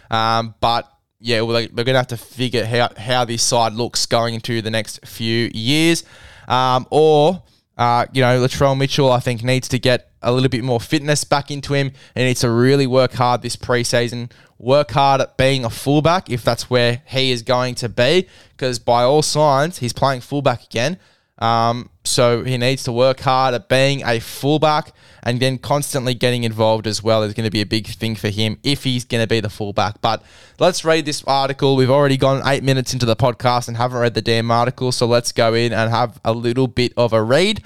Um, 0.10 0.56
but 0.60 0.92
yeah, 1.20 1.40
are 1.40 1.44
going 1.44 1.70
to 1.70 1.94
have 1.94 2.08
to 2.08 2.18
figure 2.18 2.66
how, 2.66 2.90
how 2.98 3.26
this 3.26 3.44
side 3.44 3.74
looks 3.74 4.06
going 4.06 4.34
into 4.34 4.62
the 4.62 4.72
next 4.72 5.06
few 5.06 5.52
years. 5.54 6.04
Um, 6.48 6.88
or, 6.90 7.44
uh, 7.78 8.06
you 8.14 8.22
know, 8.22 8.40
Latrell 8.40 8.78
Mitchell, 8.78 9.12
I 9.12 9.20
think, 9.20 9.44
needs 9.44 9.68
to 9.70 9.80
get 9.80 10.09
a 10.22 10.32
little 10.32 10.50
bit 10.50 10.64
more 10.64 10.80
fitness 10.80 11.24
back 11.24 11.52
into 11.52 11.74
him 11.74 11.92
and 12.16 12.26
needs 12.26 12.42
to 12.42 12.50
really 12.50 12.88
work 12.88 13.14
hard 13.14 13.42
this 13.42 13.56
preseason. 13.56 14.32
Work 14.58 14.92
hard 14.92 15.22
at 15.22 15.38
being 15.38 15.64
a 15.64 15.70
fullback 15.70 16.30
if 16.30 16.44
that's 16.44 16.70
where 16.70 17.02
he 17.06 17.32
is 17.32 17.42
going 17.42 17.76
to 17.76 17.90
be, 17.90 18.28
because 18.52 18.80
by 18.80 19.04
all 19.04 19.22
signs, 19.22 19.78
he's 19.78 19.94
playing 19.94 20.22
fullback 20.22 20.66
again. 20.66 21.00
Um, 21.40 21.90
so 22.04 22.44
he 22.44 22.58
needs 22.58 22.84
to 22.84 22.92
work 22.92 23.22
hard 23.22 23.54
at 23.54 23.70
being 23.70 24.04
a 24.06 24.20
fullback 24.20 24.94
and 25.24 25.40
then 25.40 25.58
constantly 25.58 26.14
getting 26.14 26.44
involved 26.44 26.86
as 26.86 27.02
well 27.02 27.24
is 27.24 27.34
going 27.34 27.46
to 27.46 27.52
be 27.52 27.62
a 27.62 27.66
big 27.66 27.88
thing 27.88 28.16
for 28.16 28.28
him 28.30 28.58
if 28.64 28.84
he's 28.84 29.06
going 29.06 29.24
to 29.24 29.28
be 29.28 29.40
the 29.40 29.50
fullback. 29.50 30.02
But 30.02 30.22
let's 30.60 30.84
read 30.84 31.06
this 31.06 31.24
article. 31.26 31.78
We've 31.78 31.90
already 31.90 32.18
gone 32.18 32.42
eight 32.46 32.64
minutes 32.64 32.94
into 32.94 33.06
the 33.06 33.16
podcast 33.16 33.70
and 33.70 33.78
haven't 33.78 34.00
read 34.00 34.16
the 34.16 34.22
damn 34.22 34.52
article. 34.52 34.92
So 34.92 35.06
let's 35.06 35.32
go 35.32 35.54
in 35.54 35.72
and 35.72 35.90
have 35.90 36.20
a 36.26 36.34
little 36.34 36.68
bit 36.68 36.94
of 36.98 37.14
a 37.14 37.24
read. 37.24 37.64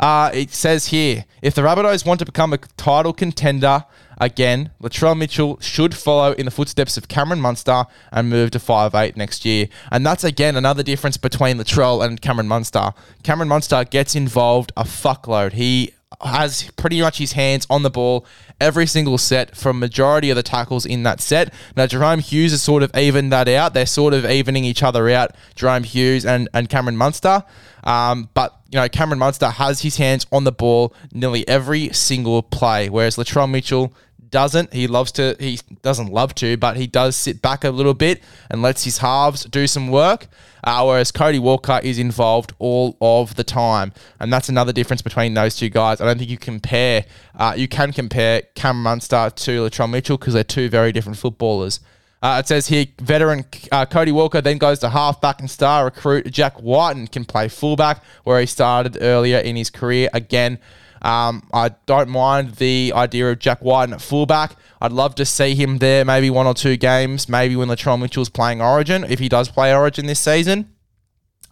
Uh, 0.00 0.30
it 0.32 0.50
says 0.52 0.86
here 0.88 1.24
if 1.42 1.54
the 1.54 1.62
Rabbitohs 1.62 2.06
want 2.06 2.18
to 2.20 2.26
become 2.26 2.52
a 2.52 2.58
title 2.58 3.12
contender, 3.12 3.84
Again, 4.18 4.70
Latrell 4.82 5.16
Mitchell 5.16 5.58
should 5.60 5.94
follow 5.94 6.32
in 6.32 6.46
the 6.46 6.50
footsteps 6.50 6.96
of 6.96 7.06
Cameron 7.08 7.40
Munster 7.40 7.84
and 8.10 8.30
move 8.30 8.50
to 8.52 8.58
five 8.58 8.94
eight 8.94 9.16
next 9.16 9.44
year. 9.44 9.68
And 9.92 10.06
that's 10.06 10.24
again 10.24 10.56
another 10.56 10.82
difference 10.82 11.18
between 11.18 11.58
Latrell 11.58 12.04
and 12.04 12.20
Cameron 12.20 12.48
Munster. 12.48 12.92
Cameron 13.22 13.48
Munster 13.48 13.84
gets 13.84 14.14
involved 14.14 14.72
a 14.76 14.84
fuckload. 14.84 15.52
He 15.52 15.92
has 16.22 16.70
pretty 16.76 17.00
much 17.00 17.18
his 17.18 17.32
hands 17.32 17.66
on 17.68 17.82
the 17.82 17.90
ball 17.90 18.24
every 18.60 18.86
single 18.86 19.18
set 19.18 19.56
from 19.56 19.78
majority 19.78 20.30
of 20.30 20.36
the 20.36 20.42
tackles 20.42 20.86
in 20.86 21.02
that 21.02 21.20
set. 21.20 21.52
Now 21.76 21.86
Jahrome 21.86 22.20
Hughes 22.20 22.52
has 22.52 22.62
sort 22.62 22.82
of 22.82 22.96
evened 22.96 23.32
that 23.32 23.48
out. 23.48 23.74
They're 23.74 23.86
sort 23.86 24.14
of 24.14 24.24
evening 24.24 24.64
each 24.64 24.82
other 24.82 25.08
out, 25.10 25.32
Jahrome 25.56 25.84
Hughes 25.84 26.24
and, 26.24 26.48
and 26.54 26.68
Cameron 26.68 26.96
Munster. 26.96 27.44
Um, 27.82 28.28
but 28.34 28.56
you 28.70 28.78
know, 28.78 28.88
Cameron 28.88 29.18
Munster 29.18 29.48
has 29.48 29.80
his 29.80 29.96
hands 29.96 30.26
on 30.32 30.44
the 30.44 30.52
ball 30.52 30.94
nearly 31.12 31.46
every 31.48 31.92
single 31.92 32.42
play, 32.42 32.88
whereas 32.88 33.16
Latrell 33.16 33.50
Mitchell 33.50 33.92
doesn't. 34.30 34.72
He 34.72 34.86
loves 34.86 35.12
to, 35.12 35.36
he 35.38 35.60
doesn't 35.82 36.12
love 36.12 36.34
to, 36.36 36.56
but 36.56 36.76
he 36.76 36.86
does 36.86 37.16
sit 37.16 37.42
back 37.42 37.64
a 37.64 37.70
little 37.70 37.94
bit 37.94 38.22
and 38.50 38.62
lets 38.62 38.84
his 38.84 38.98
halves 38.98 39.44
do 39.44 39.66
some 39.66 39.88
work. 39.88 40.26
Uh, 40.64 40.84
whereas 40.84 41.12
Cody 41.12 41.38
Walker 41.38 41.80
is 41.82 41.98
involved 41.98 42.52
all 42.58 42.96
of 43.00 43.36
the 43.36 43.44
time, 43.44 43.92
and 44.18 44.32
that's 44.32 44.48
another 44.48 44.72
difference 44.72 45.00
between 45.00 45.32
those 45.32 45.54
two 45.54 45.68
guys. 45.68 46.00
I 46.00 46.06
don't 46.06 46.18
think 46.18 46.28
you 46.28 46.38
compare, 46.38 47.04
uh, 47.36 47.54
you 47.56 47.68
can 47.68 47.92
compare 47.92 48.42
Cam 48.56 48.82
Munster 48.82 49.30
to 49.30 49.50
Latrell 49.60 49.88
Mitchell 49.88 50.18
because 50.18 50.34
they're 50.34 50.42
two 50.42 50.68
very 50.68 50.90
different 50.90 51.18
footballers. 51.18 51.78
Uh, 52.20 52.40
it 52.40 52.48
says 52.48 52.66
here, 52.66 52.86
veteran 53.00 53.44
uh, 53.70 53.86
Cody 53.86 54.10
Walker 54.10 54.40
then 54.40 54.58
goes 54.58 54.80
to 54.80 54.88
halfback 54.88 55.38
and 55.38 55.48
star 55.48 55.84
recruit 55.84 56.28
Jack 56.32 56.60
Wighton 56.60 57.06
can 57.06 57.24
play 57.24 57.46
fullback, 57.46 58.02
where 58.24 58.40
he 58.40 58.46
started 58.46 58.98
earlier 59.00 59.38
in 59.38 59.54
his 59.54 59.70
career. 59.70 60.08
Again, 60.12 60.58
um, 61.06 61.48
I 61.52 61.68
don't 61.86 62.08
mind 62.08 62.56
the 62.56 62.92
idea 62.92 63.30
of 63.30 63.38
Jack 63.38 63.62
Wighton 63.62 63.94
at 63.94 64.02
fullback. 64.02 64.56
I'd 64.80 64.90
love 64.90 65.14
to 65.14 65.24
see 65.24 65.54
him 65.54 65.78
there, 65.78 66.04
maybe 66.04 66.30
one 66.30 66.48
or 66.48 66.54
two 66.54 66.76
games, 66.76 67.28
maybe 67.28 67.54
when 67.54 67.68
Latrell 67.68 68.00
Mitchell's 68.00 68.28
playing 68.28 68.60
Origin, 68.60 69.04
if 69.04 69.20
he 69.20 69.28
does 69.28 69.48
play 69.48 69.72
Origin 69.72 70.06
this 70.06 70.18
season. 70.18 70.74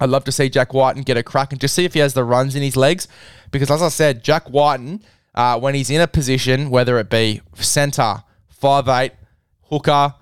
I'd 0.01 0.11
love 0.11 0.25
to 0.25 0.33
see 0.33 0.49
Jack 0.49 0.75
Wighton 0.75 1.03
get 1.03 1.17
a 1.17 1.23
crack 1.23 1.53
and 1.53 1.61
just 1.61 1.73
see 1.75 1.85
if 1.85 1.95
he 1.95 2.01
has 2.01 2.15
the 2.15 2.25
runs 2.25 2.57
in 2.57 2.65
his 2.65 2.77
legs. 2.77 3.07
Because 3.53 3.71
as 3.71 3.81
I 3.81 3.91
said, 3.91 4.25
Jack 4.25 4.51
Wighton, 4.51 5.05
uh, 5.37 5.61
when 5.61 5.77
he's 5.77 5.89
in 5.89 6.01
a 6.01 6.09
position, 6.09 6.69
whether 6.69 6.99
it 6.99 7.09
be 7.09 7.41
centre, 7.55 8.25
five 8.49 8.89
eight, 8.89 9.13
hooker, 9.71 10.15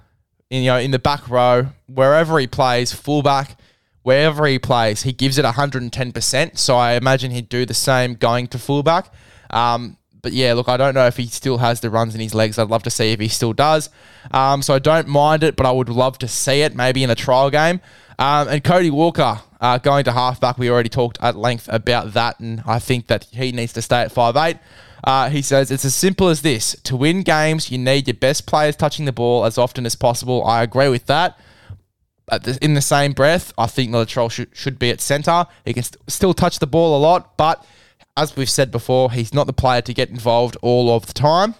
in, 0.50 0.62
you 0.62 0.70
know, 0.70 0.78
in 0.78 0.90
the 0.90 0.98
back 0.98 1.26
row, 1.30 1.68
wherever 1.86 2.38
he 2.38 2.46
plays, 2.46 2.92
fullback, 2.92 3.58
wherever 4.02 4.46
he 4.46 4.58
plays, 4.58 5.02
he 5.02 5.12
gives 5.12 5.38
it 5.38 5.44
110%. 5.44 6.58
So 6.58 6.76
I 6.76 6.92
imagine 6.92 7.30
he'd 7.30 7.48
do 7.48 7.64
the 7.64 7.74
same 7.74 8.14
going 8.14 8.46
to 8.48 8.58
fullback. 8.58 9.12
Um, 9.50 9.96
but 10.22 10.32
yeah, 10.32 10.54
look, 10.54 10.68
I 10.68 10.76
don't 10.76 10.94
know 10.94 11.06
if 11.06 11.16
he 11.16 11.26
still 11.26 11.58
has 11.58 11.80
the 11.80 11.90
runs 11.90 12.14
in 12.14 12.20
his 12.20 12.34
legs. 12.34 12.58
I'd 12.58 12.68
love 12.68 12.84
to 12.84 12.90
see 12.90 13.10
if 13.12 13.18
he 13.18 13.28
still 13.28 13.52
does. 13.52 13.90
Um, 14.30 14.62
so 14.62 14.74
I 14.74 14.78
don't 14.78 15.08
mind 15.08 15.42
it, 15.42 15.56
but 15.56 15.66
I 15.66 15.72
would 15.72 15.88
love 15.88 16.16
to 16.18 16.28
see 16.28 16.62
it 16.62 16.76
maybe 16.76 17.02
in 17.02 17.10
a 17.10 17.16
trial 17.16 17.50
game. 17.50 17.80
Um, 18.18 18.46
and 18.46 18.62
Cody 18.62 18.90
Walker 18.90 19.40
uh, 19.60 19.78
going 19.78 20.04
to 20.04 20.12
halfback, 20.12 20.58
we 20.58 20.70
already 20.70 20.88
talked 20.88 21.18
at 21.20 21.36
length 21.36 21.68
about 21.72 22.12
that, 22.12 22.38
and 22.38 22.62
I 22.66 22.78
think 22.78 23.08
that 23.08 23.24
he 23.32 23.50
needs 23.52 23.72
to 23.72 23.82
stay 23.82 24.02
at 24.02 24.12
five 24.12 24.36
eight. 24.36 24.58
Uh, 25.02 25.28
he 25.28 25.42
says 25.42 25.72
it's 25.72 25.84
as 25.84 25.94
simple 25.94 26.28
as 26.28 26.42
this: 26.42 26.76
to 26.84 26.96
win 26.96 27.22
games, 27.22 27.70
you 27.70 27.78
need 27.78 28.06
your 28.06 28.14
best 28.14 28.46
players 28.46 28.76
touching 28.76 29.06
the 29.06 29.12
ball 29.12 29.44
as 29.44 29.58
often 29.58 29.86
as 29.86 29.96
possible. 29.96 30.44
I 30.44 30.62
agree 30.62 30.88
with 30.88 31.06
that. 31.06 31.38
The, 32.28 32.58
in 32.62 32.74
the 32.74 32.80
same 32.80 33.12
breath, 33.12 33.52
I 33.58 33.66
think 33.66 33.90
Latrell 33.90 34.30
should, 34.30 34.48
should 34.52 34.78
be 34.78 34.90
at 34.90 35.00
centre. 35.00 35.46
He 35.64 35.74
can 35.74 35.82
st- 35.82 35.98
still 36.08 36.32
touch 36.32 36.60
the 36.60 36.66
ball 36.66 36.96
a 36.96 37.00
lot, 37.00 37.36
but 37.36 37.64
as 38.16 38.36
we've 38.36 38.48
said 38.48 38.70
before, 38.70 39.10
he's 39.10 39.34
not 39.34 39.46
the 39.46 39.52
player 39.52 39.82
to 39.82 39.94
get 39.94 40.08
involved 40.08 40.56
all 40.62 40.94
of 40.94 41.06
the 41.06 41.12
time. 41.12 41.54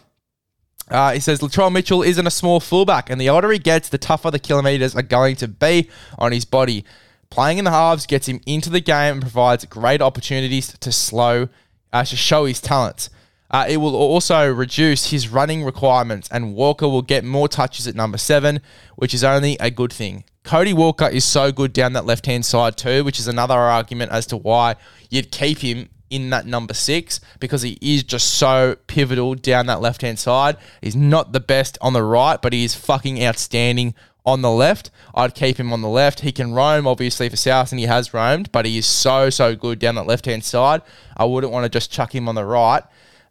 Uh, 0.88 1.12
he 1.12 1.20
says 1.20 1.40
Latrell 1.40 1.72
Mitchell 1.72 2.02
isn't 2.02 2.26
a 2.26 2.30
small 2.30 2.60
fullback, 2.60 3.08
and 3.10 3.20
the 3.20 3.28
older 3.28 3.50
he 3.50 3.58
gets, 3.58 3.88
the 3.88 3.98
tougher 3.98 4.30
the 4.30 4.38
kilometres 4.38 4.94
are 4.94 5.02
going 5.02 5.36
to 5.36 5.48
be 5.48 5.88
on 6.18 6.32
his 6.32 6.44
body. 6.44 6.84
Playing 7.30 7.58
in 7.58 7.64
the 7.64 7.70
halves 7.70 8.06
gets 8.06 8.28
him 8.28 8.40
into 8.46 8.68
the 8.68 8.80
game 8.80 9.14
and 9.14 9.22
provides 9.22 9.64
great 9.64 10.02
opportunities 10.02 10.76
to 10.78 10.92
slow, 10.92 11.48
uh, 11.92 12.04
to 12.04 12.16
show 12.16 12.44
his 12.44 12.60
talents. 12.60 13.08
Uh, 13.50 13.66
it 13.68 13.78
will 13.78 13.94
also 13.94 14.50
reduce 14.52 15.10
his 15.10 15.28
running 15.28 15.64
requirements, 15.64 16.28
and 16.30 16.54
Walker 16.54 16.88
will 16.88 17.02
get 17.02 17.24
more 17.24 17.48
touches 17.48 17.86
at 17.86 17.94
number 17.94 18.18
seven, 18.18 18.60
which 18.96 19.14
is 19.14 19.24
only 19.24 19.56
a 19.60 19.70
good 19.70 19.92
thing. 19.92 20.24
Cody 20.44 20.72
Walker 20.72 21.06
is 21.06 21.24
so 21.24 21.52
good 21.52 21.72
down 21.72 21.92
that 21.92 22.04
left 22.04 22.26
hand 22.26 22.44
side 22.44 22.76
too, 22.76 23.04
which 23.04 23.18
is 23.18 23.28
another 23.28 23.58
argument 23.58 24.12
as 24.12 24.26
to 24.26 24.36
why 24.36 24.76
you'd 25.08 25.30
keep 25.30 25.58
him 25.58 25.88
in 26.10 26.28
that 26.30 26.44
number 26.46 26.74
six 26.74 27.20
because 27.40 27.62
he 27.62 27.78
is 27.80 28.02
just 28.02 28.34
so 28.34 28.76
pivotal 28.86 29.34
down 29.34 29.66
that 29.66 29.80
left 29.80 30.02
hand 30.02 30.18
side. 30.18 30.56
He's 30.80 30.96
not 30.96 31.32
the 31.32 31.40
best 31.40 31.78
on 31.80 31.94
the 31.94 32.02
right, 32.02 32.40
but 32.40 32.52
he 32.52 32.64
is 32.64 32.74
fucking 32.74 33.24
outstanding 33.24 33.94
on 34.26 34.42
the 34.42 34.50
left. 34.50 34.90
I'd 35.14 35.34
keep 35.34 35.58
him 35.58 35.72
on 35.72 35.80
the 35.80 35.88
left. 35.88 36.20
He 36.20 36.32
can 36.32 36.52
roam, 36.52 36.86
obviously, 36.86 37.28
for 37.28 37.36
South, 37.36 37.72
and 37.72 37.78
he 37.78 37.86
has 37.86 38.12
roamed, 38.12 38.52
but 38.52 38.66
he 38.66 38.78
is 38.78 38.86
so, 38.86 39.30
so 39.30 39.56
good 39.56 39.78
down 39.78 39.94
that 39.94 40.06
left 40.06 40.26
hand 40.26 40.44
side. 40.44 40.82
I 41.16 41.24
wouldn't 41.24 41.52
want 41.52 41.64
to 41.64 41.70
just 41.70 41.90
chuck 41.90 42.14
him 42.14 42.28
on 42.28 42.34
the 42.34 42.44
right 42.44 42.82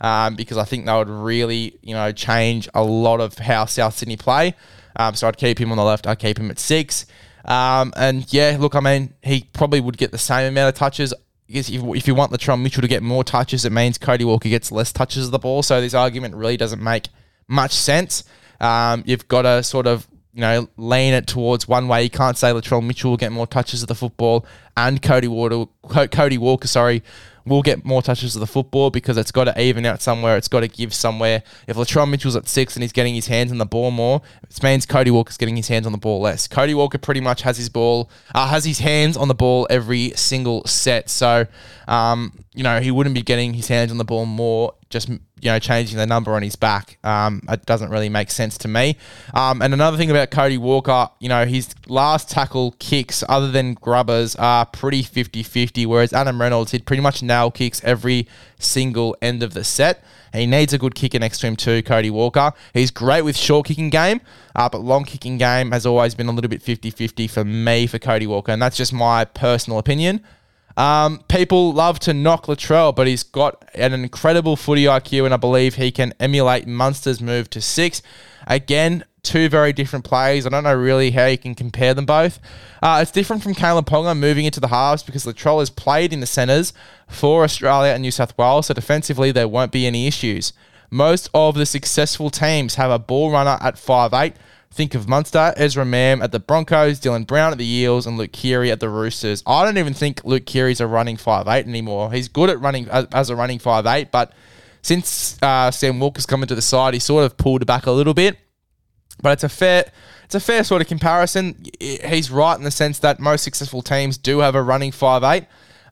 um, 0.02 0.36
because 0.36 0.58
I 0.58 0.64
think 0.64 0.86
that 0.86 0.96
would 0.96 1.10
really, 1.10 1.78
you 1.82 1.94
know, 1.94 2.12
change 2.12 2.68
a 2.74 2.84
lot 2.84 3.22
of 3.22 3.38
how 3.38 3.66
South 3.66 3.96
Sydney 3.96 4.18
play. 4.18 4.56
Um, 4.96 5.16
so 5.16 5.28
I'd 5.28 5.38
keep 5.38 5.60
him 5.60 5.72
on 5.72 5.78
the 5.78 5.84
left. 5.84 6.08
I'd 6.08 6.20
keep 6.20 6.40
him 6.40 6.52
at 6.52 6.60
six. 6.60 7.06
Um, 7.46 7.94
and 7.96 8.32
yeah, 8.32 8.58
look, 8.60 8.76
I 8.76 8.80
mean, 8.80 9.14
he 9.24 9.48
probably 9.54 9.82
would 9.82 9.98
get 9.98 10.12
the 10.12 10.18
same 10.18 10.48
amount 10.48 10.70
of 10.70 10.76
touches 10.76 11.14
if, 11.52 11.70
if 11.70 12.08
you 12.08 12.16
want 12.16 12.32
Latrell 12.32 12.62
Mitchell 12.62 12.82
to 12.82 12.88
get 12.88 13.04
more 13.04 13.24
touches, 13.24 13.66
it 13.66 13.72
means 13.72 13.98
Cody 13.98 14.24
Walker 14.24 14.50
gets 14.50 14.72
less 14.72 14.92
touches 14.92 15.26
of 15.26 15.32
the 15.32 15.40
ball. 15.40 15.64
So 15.64 15.82
this 15.82 15.94
argument 15.94 16.36
really 16.36 16.58
doesn't 16.58 16.82
make 16.82 17.10
much 17.48 17.74
sense. 17.74 18.24
Um, 18.60 19.04
you've 19.06 19.28
got 19.28 19.44
to 19.44 19.64
sort 19.64 19.88
of 19.88 20.08
you 20.34 20.42
know 20.42 20.70
lean 20.78 21.14
it 21.14 21.28
towards 21.28 21.68
one 21.68 21.88
way. 21.88 22.04
You 22.04 22.10
can't 22.10 22.38
say 22.38 22.52
Latrell 22.52 22.86
Mitchell 22.86 23.12
will 23.12 23.18
get 23.18 23.32
more 23.32 23.48
touches 23.48 23.82
of 23.82 23.88
the 23.88 23.96
football 23.96 24.46
and 24.78 25.02
Cody 25.02 25.28
Walker, 25.28 26.08
Cody 26.08 26.38
Walker, 26.38 26.68
sorry, 26.68 27.04
will 27.46 27.62
get 27.62 27.84
more 27.84 28.02
touches 28.02 28.36
of 28.36 28.40
the 28.40 28.48
football 28.48 28.90
because 28.90 29.18
it's 29.18 29.32
got 29.32 29.46
to 29.46 29.62
even 29.62 29.86
out 29.86 30.02
somewhere. 30.02 30.38
It's 30.38 30.48
got 30.48 30.62
to 30.62 30.68
give 30.68 30.94
somewhere. 30.94 31.44
If 31.68 31.76
Latrell 31.76 32.10
Mitchell's 32.10 32.36
at 32.36 32.48
six 32.48 32.76
and 32.76 32.84
he's 32.84 32.92
getting 32.92 33.16
his 33.16 33.28
hands 33.28 33.52
on 33.52 33.58
the 33.58 33.66
ball 33.66 33.92
more, 33.92 34.22
it 34.44 34.64
means 34.64 34.86
Cody 34.86 35.12
Walker's 35.12 35.38
getting 35.38 35.56
his 35.56 35.68
hands 35.68 35.86
on 35.86 35.92
the 35.92 35.98
ball 35.98 36.22
less. 36.22 36.48
Cody 36.48 36.74
Walker 36.74 36.98
pretty 36.98 37.22
much 37.22 37.42
has 37.42 37.58
his 37.58 37.70
ball, 37.70 38.10
uh, 38.34 38.48
has 38.48 38.64
his 38.66 38.80
hands 38.80 39.18
on 39.18 39.28
the 39.28 39.36
ball 39.36 39.68
every 39.70 40.12
single 40.12 40.66
set. 40.66 41.10
So, 41.10 41.48
um, 41.88 42.40
you 42.54 42.64
know, 42.64 42.80
he 42.80 42.92
wouldn't 42.92 43.16
be 43.16 43.24
getting 43.24 43.54
his 43.54 43.68
hands 43.68 43.92
on 43.92 43.98
the 43.98 44.06
ball 44.06 44.26
more 44.26 44.76
just 44.90 45.10
you 45.42 45.50
know 45.50 45.60
changing 45.60 45.98
the 45.98 46.06
number 46.06 46.34
on 46.34 46.44
his 46.44 46.56
back. 46.56 46.98
Um, 47.04 47.42
it 47.50 47.66
doesn't 47.66 47.90
really 47.90 48.10
make 48.10 48.32
sense 48.32 48.58
to 48.60 48.68
me. 48.68 48.96
Um, 49.34 49.62
and 49.62 49.74
another 49.74 49.98
thing 49.98 50.12
about 50.12 50.32
Cody 50.32 50.58
Walker, 50.58 51.10
you 51.20 51.30
know, 51.30 51.46
his 51.46 51.74
last 51.88 52.30
tackle 52.30 52.76
kicks, 52.80 53.24
other 53.28 53.52
than 53.52 53.74
grubbers, 53.74 54.36
are 54.36 54.66
pretty 54.66 55.04
50-50, 55.04 55.86
whereas 55.88 56.14
Adam 56.14 56.40
Reynolds 56.40 56.72
hit 56.72 56.86
pretty 56.86 57.02
much 57.02 57.24
nail 57.24 57.52
kicks 57.52 57.84
every 57.84 58.28
single 58.60 59.18
end 59.22 59.44
of 59.44 59.54
the 59.54 59.64
set. 59.64 60.04
He 60.34 60.46
needs 60.46 60.72
a 60.72 60.78
good 60.78 60.96
kicker 60.96 61.20
next 61.20 61.40
to 61.40 61.48
him 61.48 61.56
too, 61.56 61.82
Cody 61.84 62.10
Walker. 62.10 62.54
He's 62.74 62.92
great 62.92 63.24
with 63.24 63.36
short 63.36 63.66
kicking 63.66 63.90
game, 63.90 64.22
uh, 64.56 64.70
but 64.70 64.82
long 64.82 65.04
kicking 65.04 65.38
game 65.38 65.72
has 65.72 65.86
always 65.86 66.16
been 66.16 66.28
a 66.28 66.32
little 66.32 66.50
bit 66.50 66.64
50-50 66.64 67.30
for 67.30 67.44
me 67.44 67.88
for 67.88 68.00
Cody 68.00 68.28
Walker, 68.28 68.52
and 68.52 68.62
that's 68.62 68.78
just 68.78 68.94
my 68.94 69.26
personal 69.26 69.80
opinion. 69.80 70.24
Um, 70.78 71.24
people 71.28 71.74
love 71.74 72.00
to 72.00 72.14
knock 72.14 72.46
Latrell, 72.46 72.96
but 72.96 73.08
he's 73.08 73.24
got 73.24 73.64
an 73.76 73.94
incredible 73.94 74.56
footy 74.56 74.86
IQ, 74.86 75.26
and 75.26 75.34
I 75.34 75.38
believe 75.38 75.76
he 75.76 75.92
can 75.92 76.14
emulate 76.20 76.68
Munster's 76.68 77.22
move 77.22 77.50
to 77.52 77.62
six. 77.62 78.02
Again, 78.48 79.04
two 79.24 79.50
very 79.50 79.74
different 79.74 80.06
plays. 80.06 80.46
I 80.46 80.50
don't 80.50 80.64
know 80.64 80.76
really 80.76 81.12
how 81.12 81.28
you 81.28 81.38
can 81.38 81.56
compare 81.56 81.94
them 81.94 82.06
both. 82.06 82.40
Uh, 82.82 83.00
it's 83.02 83.12
different 83.12 83.44
from 83.44 83.54
Kalyn 83.54 83.86
Ponga 83.86 84.18
moving 84.18 84.46
into 84.46 84.60
the 84.60 84.70
halves 84.70 85.04
because 85.04 85.26
Latrell 85.26 85.60
has 85.60 85.70
played 85.70 86.12
in 86.14 86.20
the 86.20 86.26
centres 86.26 86.74
for 87.08 87.44
Australia 87.44 87.92
and 87.94 88.02
New 88.02 88.12
South 88.12 88.38
Wales, 88.38 88.68
so 88.68 88.74
defensively 88.74 89.32
there 89.32 89.48
won't 89.48 89.72
be 89.72 89.86
any 89.86 90.08
issues. 90.08 90.54
Most 90.90 91.30
of 91.34 91.56
the 91.56 91.66
successful 91.66 92.30
teams 92.30 92.76
have 92.76 92.92
a 92.92 93.00
ball 93.00 93.32
runner 93.32 93.58
at 93.62 93.78
five 93.78 94.14
eight. 94.14 94.34
Think 94.74 94.96
of 94.96 95.06
Munster, 95.08 95.54
Ezra 95.58 95.84
Mam 95.84 96.22
at 96.22 96.32
the 96.32 96.40
Broncos, 96.40 97.02
Dylan 97.02 97.28
Brown 97.28 97.52
at 97.52 97.58
the 97.58 97.68
Eels, 97.68 98.08
and 98.08 98.18
Luke 98.18 98.32
Keary 98.32 98.72
at 98.72 98.80
the 98.80 98.88
Roosters. 98.88 99.44
I 99.46 99.66
don't 99.66 99.78
even 99.78 99.94
think 99.94 100.24
Luke 100.24 100.46
Keary's 100.46 100.80
a 100.80 100.88
running 100.88 101.18
five 101.18 101.48
eight 101.50 101.68
anymore. 101.68 102.14
He's 102.14 102.30
good 102.30 102.50
at 102.50 102.60
running 102.62 102.88
as, 102.90 103.30
a 103.30 103.36
running 103.36 103.60
five 103.60 103.86
eight, 103.86 104.12
but 104.12 104.32
since 104.82 105.38
uh, 105.44 105.72
Sam 105.72 106.00
Walker's 106.00 106.26
come 106.26 106.42
into 106.42 106.56
the 106.56 106.62
side, 106.62 106.94
he 106.94 107.02
sort 107.02 107.26
of 107.26 107.36
pulled 107.36 107.66
back 107.66 107.86
a 107.86 107.92
little 107.92 108.14
bit. 108.14 108.38
But 109.22 109.34
it's 109.34 109.44
a 109.44 109.50
fair, 109.50 109.92
it's 110.24 110.36
a 110.36 110.40
fair 110.40 110.64
sort 110.64 110.82
of 110.82 110.88
comparison. 110.88 111.66
He's 111.80 112.32
right 112.32 112.56
in 112.58 112.64
the 112.64 112.72
sense 112.72 113.00
that 113.00 113.20
most 113.20 113.44
successful 113.44 113.82
teams 113.82 114.18
do 114.18 114.40
have 114.40 114.56
a 114.56 114.64
running 114.64 114.94
five 114.94 115.24
eight. 115.24 115.48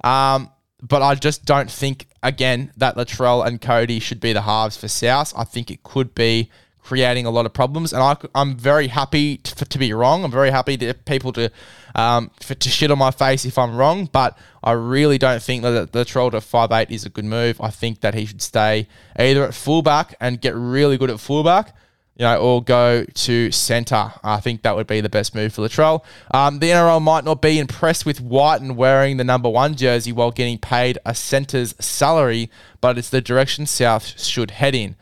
Um, 0.06 0.52
but 0.82 1.02
I 1.02 1.16
just 1.16 1.44
don't 1.44 1.70
think 1.70 2.08
again 2.24 2.72
that 2.78 2.96
Latrell 2.96 3.46
and 3.46 3.60
Cody 3.60 4.00
should 4.00 4.22
be 4.22 4.32
the 4.32 4.44
halves 4.44 4.78
for 4.78 4.88
South. 4.88 5.34
I 5.36 5.44
think 5.44 5.70
it 5.70 5.84
could 5.84 6.16
be 6.16 6.50
creating 6.82 7.26
a 7.26 7.30
lot 7.30 7.46
of 7.46 7.54
problems. 7.54 7.94
And 7.94 8.02
I, 8.02 8.18
am 8.36 8.56
very 8.56 8.88
happy 8.88 9.38
to, 9.38 9.66
to, 9.66 9.78
be 9.78 9.94
wrong. 9.94 10.24
I'm 10.24 10.32
very 10.32 10.50
happy 10.50 10.78
to 10.78 10.94
people 10.94 11.32
to 11.34 11.52
um, 11.96 12.32
for, 12.40 12.56
to 12.56 12.70
shit 12.70 12.92
on 12.92 12.98
my 12.98 13.12
face 13.12 13.46
if 13.46 13.58
I'm 13.58 13.76
wrong. 13.76 14.10
But 14.12 14.38
I 14.64 14.72
really 14.72 15.18
don't 15.18 15.42
think 15.42 15.64
that 15.64 15.92
Latrell 15.92 16.32
to 16.32 16.42
five 16.42 16.72
eight 16.72 16.92
is 16.92 17.06
a 17.06 17.10
good 17.10 17.26
move. 17.26 17.60
I 17.62 17.70
think 17.70 18.02
that 18.02 18.14
he 18.14 18.26
should 18.26 18.42
stay 18.42 18.88
either 19.18 19.44
at 19.44 19.54
fullback 19.54 20.16
and 20.20 20.42
get 20.42 20.56
really 20.56 20.98
good 20.98 21.10
at 21.10 21.20
fullback. 21.20 21.76
You 22.16 22.26
know, 22.26 22.38
or 22.38 22.62
go 22.62 23.06
to 23.06 23.50
centre. 23.50 24.12
I 24.26 24.42
think 24.42 24.64
that 24.64 24.76
would 24.76 24.88
be 24.88 25.00
the 25.00 25.08
best 25.08 25.34
move 25.34 25.54
for 25.54 25.62
Latrell. 25.62 26.04
Um, 26.32 26.60
the 26.60 26.68
NRL 26.68 27.02
might 27.02 27.24
not 27.24 27.42
be 27.42 27.58
impressed 27.58 28.06
with 28.06 28.20
Wighton 28.20 28.76
wearing 28.76 29.16
the 29.16 29.24
number 29.24 29.48
one 29.48 29.76
jersey 29.76 30.12
while 30.12 30.32
getting 30.32 30.58
paid 30.58 30.98
a 31.06 31.16
centre's 31.16 31.76
salary, 31.80 32.52
but 32.82 32.98
it's 32.98 33.10
the 33.10 33.22
direction 33.22 33.66
South 33.66 34.20
should 34.20 34.52
head 34.52 34.76
in. 34.76 34.98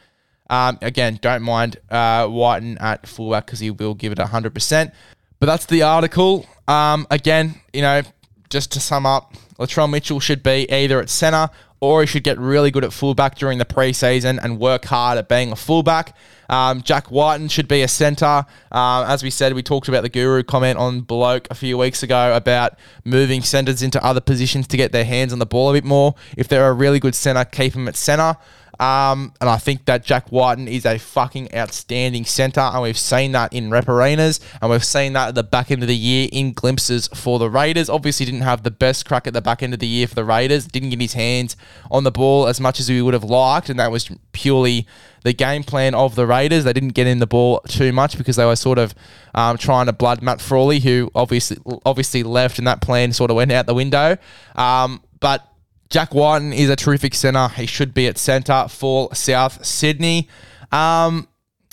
Um, 0.50 0.78
again, 0.82 1.20
don't 1.22 1.44
mind 1.44 1.78
uh, 1.90 2.28
Wighton 2.30 2.78
at 2.80 3.08
fullback 3.08 3.46
because 3.46 3.60
he 3.60 3.72
will 3.72 3.94
give 3.94 4.12
it 4.12 4.18
100%. 4.18 4.92
But 5.40 5.46
that's 5.46 5.66
the 5.66 5.84
article. 5.84 6.46
Um, 6.68 7.08
again, 7.12 7.56
you 7.74 7.82
know, 7.82 8.02
just 8.50 8.72
to 8.74 8.80
sum 8.80 9.06
up, 9.06 9.34
Latrell 9.60 9.90
Mitchell 9.90 10.20
should 10.20 10.44
be 10.44 10.72
either 10.72 11.00
at 11.00 11.10
centre 11.10 11.50
or 11.80 12.02
he 12.02 12.08
should 12.08 12.24
get 12.24 12.40
really 12.40 12.72
good 12.72 12.84
at 12.84 12.92
fullback 12.92 13.36
during 13.36 13.60
the 13.60 13.66
preseason 13.66 14.40
and 14.42 14.60
work 14.60 14.86
hard 14.86 15.18
at 15.18 15.30
being 15.30 15.52
a 15.52 15.56
fullback. 15.56 16.16
Um, 16.50 16.82
Jack 16.82 17.12
Wighton 17.12 17.50
should 17.50 17.68
be 17.68 17.82
a 17.82 17.88
centre. 17.88 18.46
Um, 18.72 19.06
as 19.06 19.22
we 19.22 19.30
said, 19.30 19.54
we 19.54 19.62
talked 19.62 19.88
about 19.88 20.02
the 20.02 20.10
guru 20.10 20.44
comment 20.44 20.80
on 20.80 21.02
Bloke 21.02 21.48
a 21.52 21.56
few 21.56 21.78
weeks 21.78 22.02
ago 22.02 22.36
about 22.36 22.74
moving 23.04 23.42
centres 23.42 23.84
into 23.84 24.04
other 24.04 24.22
positions 24.22 24.66
to 24.68 24.78
get 24.78 24.92
their 24.92 25.06
hands 25.06 25.34
on 25.34 25.40
the 25.40 25.46
ball 25.46 25.70
a 25.70 25.74
bit 25.74 25.84
more. 25.84 26.16
If 26.36 26.48
they're 26.48 26.68
a 26.68 26.74
really 26.74 27.00
good 27.00 27.16
centre, 27.16 27.46
keep 27.46 27.74
them 27.74 27.88
at 27.88 27.96
centre. 27.96 28.38
Um, 28.80 29.34
and 29.42 29.50
I 29.50 29.58
think 29.58 29.86
that 29.86 30.04
Jack 30.04 30.32
Wighton 30.32 30.68
is 30.68 30.86
a 30.86 30.98
fucking 30.98 31.54
outstanding 31.54 32.26
centre, 32.26 32.62
and 32.62 32.82
we've 32.84 32.98
seen 32.98 33.32
that 33.32 33.54
in 33.54 33.70
rep 33.70 33.88
arenas, 33.88 34.40
and 34.62 34.70
we've 34.70 34.84
seen 34.84 35.14
that 35.14 35.30
at 35.30 35.36
the 35.36 35.44
back 35.44 35.72
end 35.72 35.82
of 35.82 35.88
the 35.88 35.96
year 35.96 36.30
in 36.32 36.54
glimpses 36.54 37.08
for 37.10 37.40
the 37.40 37.50
Raiders. 37.50 37.90
Obviously, 37.90 38.26
didn't 38.26 38.42
have 38.42 38.64
the 38.64 38.72
best 38.72 39.06
crack 39.06 39.28
at 39.28 39.34
the 39.34 39.42
back 39.42 39.64
end 39.64 39.74
of 39.74 39.80
the 39.80 39.88
year 39.88 40.08
for 40.08 40.16
the 40.16 40.26
Raiders. 40.26 40.68
Didn't 40.68 40.92
get 40.92 41.02
his 41.02 41.14
hands 41.14 41.56
on 41.90 42.04
the 42.04 42.12
ball 42.12 42.48
as 42.48 42.60
much 42.60 42.80
as 42.80 42.90
we 42.90 43.02
would 43.02 43.14
have 43.14 43.24
liked, 43.24 43.70
and 43.70 43.80
that 43.80 43.92
was 43.92 44.10
purely 44.32 44.88
the 45.24 45.34
game 45.34 45.64
plan 45.64 45.96
of 45.96 46.16
the 46.16 46.28
Raiders. 46.28 46.64
They 46.64 46.74
didn't 46.74 46.94
get 46.94 47.08
in 47.08 47.20
the 47.20 47.28
ball 47.28 47.62
too 47.68 47.92
much 47.92 48.18
because 48.18 48.36
they 48.36 48.46
were 48.46 48.56
sort 48.56 48.78
of 48.78 48.94
um, 49.34 49.58
trying 49.58 49.88
to 49.88 49.94
blood 49.94 50.22
Matt 50.22 50.40
Frawley, 50.40 50.80
who 50.80 51.12
obviously 51.16 51.58
obviously 51.86 52.24
left, 52.24 52.60
and 52.60 52.68
that 52.68 52.82
plan 52.82 53.12
sort 53.12 53.32
of 53.32 53.38
went 53.38 53.52
out 53.52 53.66
the 53.66 53.74
window. 53.74 54.18
Um, 54.56 55.02
but 55.20 55.48
Jack 55.90 56.14
Wighton 56.14 56.54
is 56.54 56.70
a 56.70 56.76
terrific 56.76 57.14
centre. 57.14 57.48
He 57.50 57.66
should 57.66 57.94
be 57.94 58.08
at 58.08 58.18
centre 58.18 58.68
for 58.70 59.14
South 59.16 59.66
Sydney. 59.66 60.28
Um, 60.72 61.28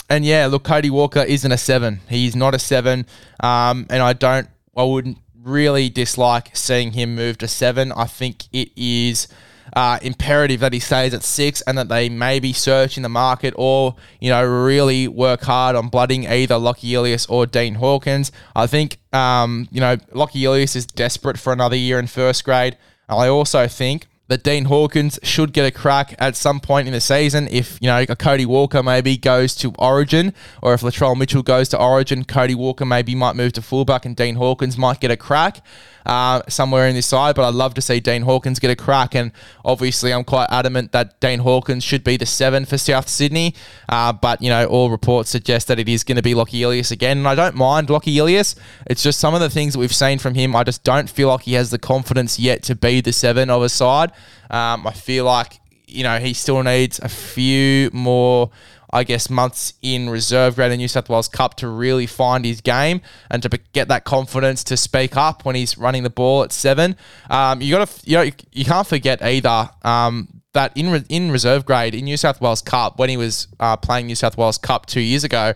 and 0.09 0.25
yeah, 0.25 0.47
look, 0.47 0.65
Cody 0.65 0.91
Walker 0.91 1.21
isn't 1.21 1.51
a 1.51 1.59
seven. 1.59 2.01
He's 2.09 2.37
not 2.37 2.55
a 2.55 2.59
seven. 2.59 3.07
Um, 3.41 3.87
and 3.91 4.03
I 4.03 4.13
don't, 4.13 4.49
I 4.77 4.85
wouldn't 4.85 5.19
really 5.43 5.89
dislike 5.89 6.57
seeing 6.57 6.93
him 6.93 7.15
move 7.15 7.39
to 7.39 7.49
seven. 7.49 7.93
I 7.93 8.05
think 8.05 8.45
it 8.53 8.71
is 8.77 9.29
uh, 9.75 9.99
imperative 10.03 10.61
that 10.61 10.73
he 10.73 10.79
stays 10.79 11.15
at 11.15 11.23
six 11.23 11.61
and 11.63 11.77
that 11.79 11.89
they 11.89 12.09
maybe 12.09 12.53
search 12.53 12.97
in 12.97 13.03
the 13.03 13.09
market 13.09 13.55
or, 13.57 13.97
you 14.21 14.31
know, 14.31 14.45
really 14.45 15.09
work 15.09 15.43
hard 15.43 15.75
on 15.75 15.89
blooding 15.89 16.27
either 16.27 16.57
Lockie 16.59 16.95
Ilias 16.95 17.27
or 17.27 17.47
Dean 17.47 17.77
Hawkins. 17.77 18.31
I 18.55 18.67
think, 18.67 18.99
um, 19.13 19.69
you 19.71 19.81
know, 19.81 19.97
Lockie 20.13 20.45
Ilias 20.45 20.77
is 20.77 20.87
desperate 20.87 21.39
for 21.39 21.53
another 21.53 21.77
year 21.77 21.99
in 21.99 22.07
first 22.07 22.45
grade. 22.45 22.77
I 23.09 23.29
also 23.29 23.67
think 23.69 24.07
that 24.29 24.43
Dean 24.43 24.65
Hawkins 24.65 25.19
should 25.23 25.53
get 25.53 25.67
a 25.67 25.71
crack 25.71 26.15
at 26.19 26.35
some 26.35 26.59
point 26.59 26.87
in 26.87 26.95
the 26.95 27.01
season 27.01 27.47
if, 27.51 27.79
you 27.81 27.89
know, 27.89 28.05
a 28.09 28.17
Cody 28.17 28.47
Walker 28.47 28.83
maybe 28.83 29.19
goes 29.19 29.55
to 29.57 29.73
Origin 29.79 30.33
or 30.63 30.73
if 30.73 30.81
Latrell 30.81 31.17
Mitchell 31.17 31.43
goes 31.43 31.69
to 31.71 31.79
Origin, 31.79 32.25
Cody 32.25 32.55
Walker 32.55 32.87
maybe 32.87 33.15
might 33.15 33.37
move 33.37 33.53
to 33.53 33.63
fullback 33.63 34.07
and 34.07 34.17
Dean 34.17 34.37
Hawkins 34.37 34.79
might 34.79 35.01
get 35.01 35.11
a 35.11 35.17
crack 35.17 35.63
uh, 36.07 36.43
somewhere 36.49 36.89
in 36.89 36.95
this 36.95 37.07
side. 37.07 37.35
But 37.35 37.49
I'd 37.49 37.55
love 37.55 37.75
to 37.75 37.81
see 37.81 38.01
Dean 38.01 38.23
Hawkins 38.23 38.59
get 38.59 38.71
a 38.71 38.77
crack. 38.77 39.15
And 39.15 39.33
obviously, 39.65 40.13
I'm 40.13 40.25
quite 40.25 40.49
adamant 40.51 40.93
that 40.93 41.21
Dean 41.21 41.41
Hawkins 41.41 41.85
should 41.85 42.05
be 42.05 42.17
the 42.17 42.27
seven 42.27 42.65
for 42.65 42.79
South 42.79 43.09
Sydney. 43.09 43.55
Uh, 43.89 44.13
but, 44.13 44.43
you 44.43 44.51
know, 44.51 44.67
all 44.67 44.91
reports 44.91 45.31
suggest 45.31 45.69
that 45.69 45.79
it 45.79 45.89
is 45.89 46.05
going 46.05 46.17
to 46.17 46.23
be 46.23 46.35
Lockie 46.35 46.63
Ilias 46.63 46.91
again. 46.91 47.19
And 47.19 47.29
I 47.29 47.35
don't 47.35 47.55
mind 47.57 47.91
Lockie 47.91 48.19
Ilias. 48.19 48.57
It's 48.87 49.03
just 49.03 49.21
some 49.21 49.35
of 49.35 49.41
the 49.41 49.51
things 49.51 49.75
that 49.75 49.79
we've 49.79 49.95
seen 49.95 50.19
from 50.19 50.35
him. 50.35 50.55
I 50.55 50.65
just 50.65 50.85
don't 50.85 51.09
feel 51.09 51.29
like 51.29 51.43
he 51.43 51.55
has 51.55 51.71
the 51.71 51.79
confidence 51.79 52.39
yet 52.39 52.63
to 52.65 52.75
be 52.75 53.01
the 53.01 53.13
seven 53.13 53.51
of 53.51 53.63
a 53.63 53.69
side. 53.69 54.13
Um, 54.51 54.87
I 54.87 54.93
feel 54.93 55.25
like, 55.25 55.61
you 55.87 56.03
know, 56.03 56.19
he 56.19 56.33
still 56.35 56.63
needs 56.63 56.99
a 56.99 57.09
few 57.09 57.91
more. 57.93 58.51
I 58.95 59.03
guess, 59.03 59.29
months 59.29 59.75
in 59.83 60.09
reserve 60.09 60.55
grade 60.55 60.71
in 60.71 60.79
New 60.79 60.87
South 60.87 61.09
Wales 61.09 61.27
Cup 61.27 61.57
to 61.57 61.69
really 61.69 62.07
find 62.07 62.45
his 62.45 62.61
game 62.61 63.01
and 63.29 63.43
to 63.43 63.49
get 63.73 63.89
that 63.89 64.05
confidence 64.05 64.63
to 64.65 64.77
speak 64.77 65.17
up 65.17 65.45
when 65.45 65.57
he's 65.57 65.77
running 65.77 66.05
the 66.05 66.11
ball 66.11 66.45
at 66.45 66.53
seven. 66.53 66.97
Um, 67.29 67.61
you 67.61 67.75
got 67.75 67.89
to, 67.89 68.09
you 68.09 68.17
know, 68.17 68.31
you 68.53 68.65
can't 68.65 68.87
forget 68.87 69.21
either 69.21 69.69
um, 69.83 70.29
that 70.53 70.77
in 70.77 70.91
re- 70.91 71.05
in 71.09 71.33
reserve 71.33 71.67
grade 71.67 71.93
in 71.93 72.05
New 72.05 72.17
South 72.17 72.41
Wales 72.41 72.63
Cup 72.63 72.97
when 73.01 73.09
he 73.09 73.17
was 73.17 73.49
uh, 73.59 73.77
playing 73.77 74.07
New 74.07 74.15
South 74.15 74.39
Wales 74.39 74.59
Cup 74.59 74.87
two 74.87 75.01
years 75.01 75.25
ago, 75.25 75.55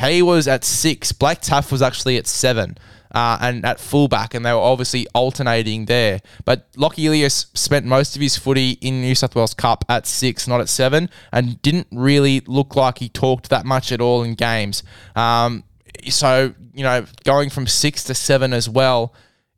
he 0.00 0.22
was 0.22 0.48
at 0.48 0.64
six. 0.64 1.12
Blake 1.12 1.40
Taaffe 1.40 1.70
was 1.70 1.82
actually 1.82 2.16
at 2.16 2.26
seven 2.26 2.76
uh, 3.12 3.38
and 3.40 3.64
at 3.64 3.80
fullback, 3.80 4.34
and 4.34 4.44
they 4.44 4.52
were 4.52 4.58
obviously 4.58 5.06
alternating 5.14 5.86
there. 5.86 6.20
But 6.44 6.68
Lockie 6.76 7.06
Ilias 7.06 7.46
spent 7.54 7.86
most 7.86 8.16
of 8.16 8.22
his 8.22 8.36
footy 8.36 8.72
in 8.80 9.00
New 9.00 9.14
South 9.14 9.34
Wales 9.34 9.54
Cup 9.54 9.84
at 9.88 10.06
six, 10.06 10.46
not 10.46 10.60
at 10.60 10.68
seven, 10.68 11.10
and 11.32 11.60
didn't 11.62 11.88
really 11.90 12.40
look 12.40 12.76
like 12.76 12.98
he 12.98 13.08
talked 13.08 13.50
that 13.50 13.64
much 13.64 13.92
at 13.92 14.00
all 14.00 14.22
in 14.22 14.34
games. 14.34 14.82
Um, 15.16 15.64
so, 16.08 16.54
you 16.72 16.82
know, 16.82 17.04
going 17.24 17.50
from 17.50 17.66
six 17.66 18.04
to 18.04 18.14
seven 18.14 18.52
as 18.52 18.68
well, 18.68 19.14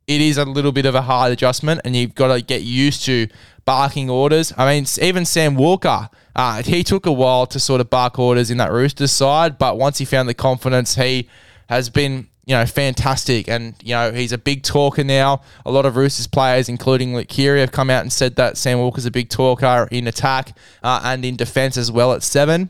it 0.07 0.19
is 0.19 0.37
a 0.37 0.45
little 0.45 0.71
bit 0.71 0.85
of 0.85 0.95
a 0.95 1.01
hard 1.01 1.31
adjustment, 1.31 1.81
and 1.85 1.95
you've 1.95 2.15
got 2.15 2.33
to 2.35 2.41
get 2.41 2.61
used 2.63 3.05
to 3.05 3.27
barking 3.65 4.09
orders. 4.09 4.53
I 4.57 4.73
mean, 4.73 4.85
even 5.01 5.25
Sam 5.25 5.55
Walker, 5.55 6.09
uh, 6.35 6.63
he 6.63 6.83
took 6.83 7.05
a 7.05 7.11
while 7.11 7.45
to 7.47 7.59
sort 7.59 7.81
of 7.81 7.89
bark 7.89 8.19
orders 8.19 8.51
in 8.51 8.57
that 8.57 8.71
Roosters 8.71 9.11
side, 9.11 9.57
but 9.57 9.77
once 9.77 9.97
he 9.97 10.05
found 10.05 10.27
the 10.27 10.33
confidence, 10.33 10.95
he 10.95 11.29
has 11.69 11.89
been 11.89 12.27
you 12.45 12.55
know, 12.55 12.65
fantastic. 12.65 13.47
And, 13.47 13.75
you 13.81 13.93
know, 13.93 14.11
he's 14.11 14.31
a 14.31 14.37
big 14.37 14.63
talker 14.63 15.03
now. 15.03 15.41
A 15.65 15.71
lot 15.71 15.85
of 15.85 15.95
Roosters 15.95 16.27
players, 16.27 16.67
including 16.67 17.15
Luke 17.15 17.27
Keary, 17.29 17.61
have 17.61 17.71
come 17.71 17.89
out 17.89 18.01
and 18.01 18.11
said 18.11 18.35
that 18.35 18.57
Sam 18.57 18.79
Walker's 18.79 19.05
a 19.05 19.11
big 19.11 19.29
talker 19.29 19.87
in 19.91 20.07
attack 20.07 20.55
uh, 20.83 21.01
and 21.03 21.23
in 21.23 21.35
defence 21.35 21.77
as 21.77 21.91
well 21.91 22.11
at 22.13 22.21
seven. 22.21 22.69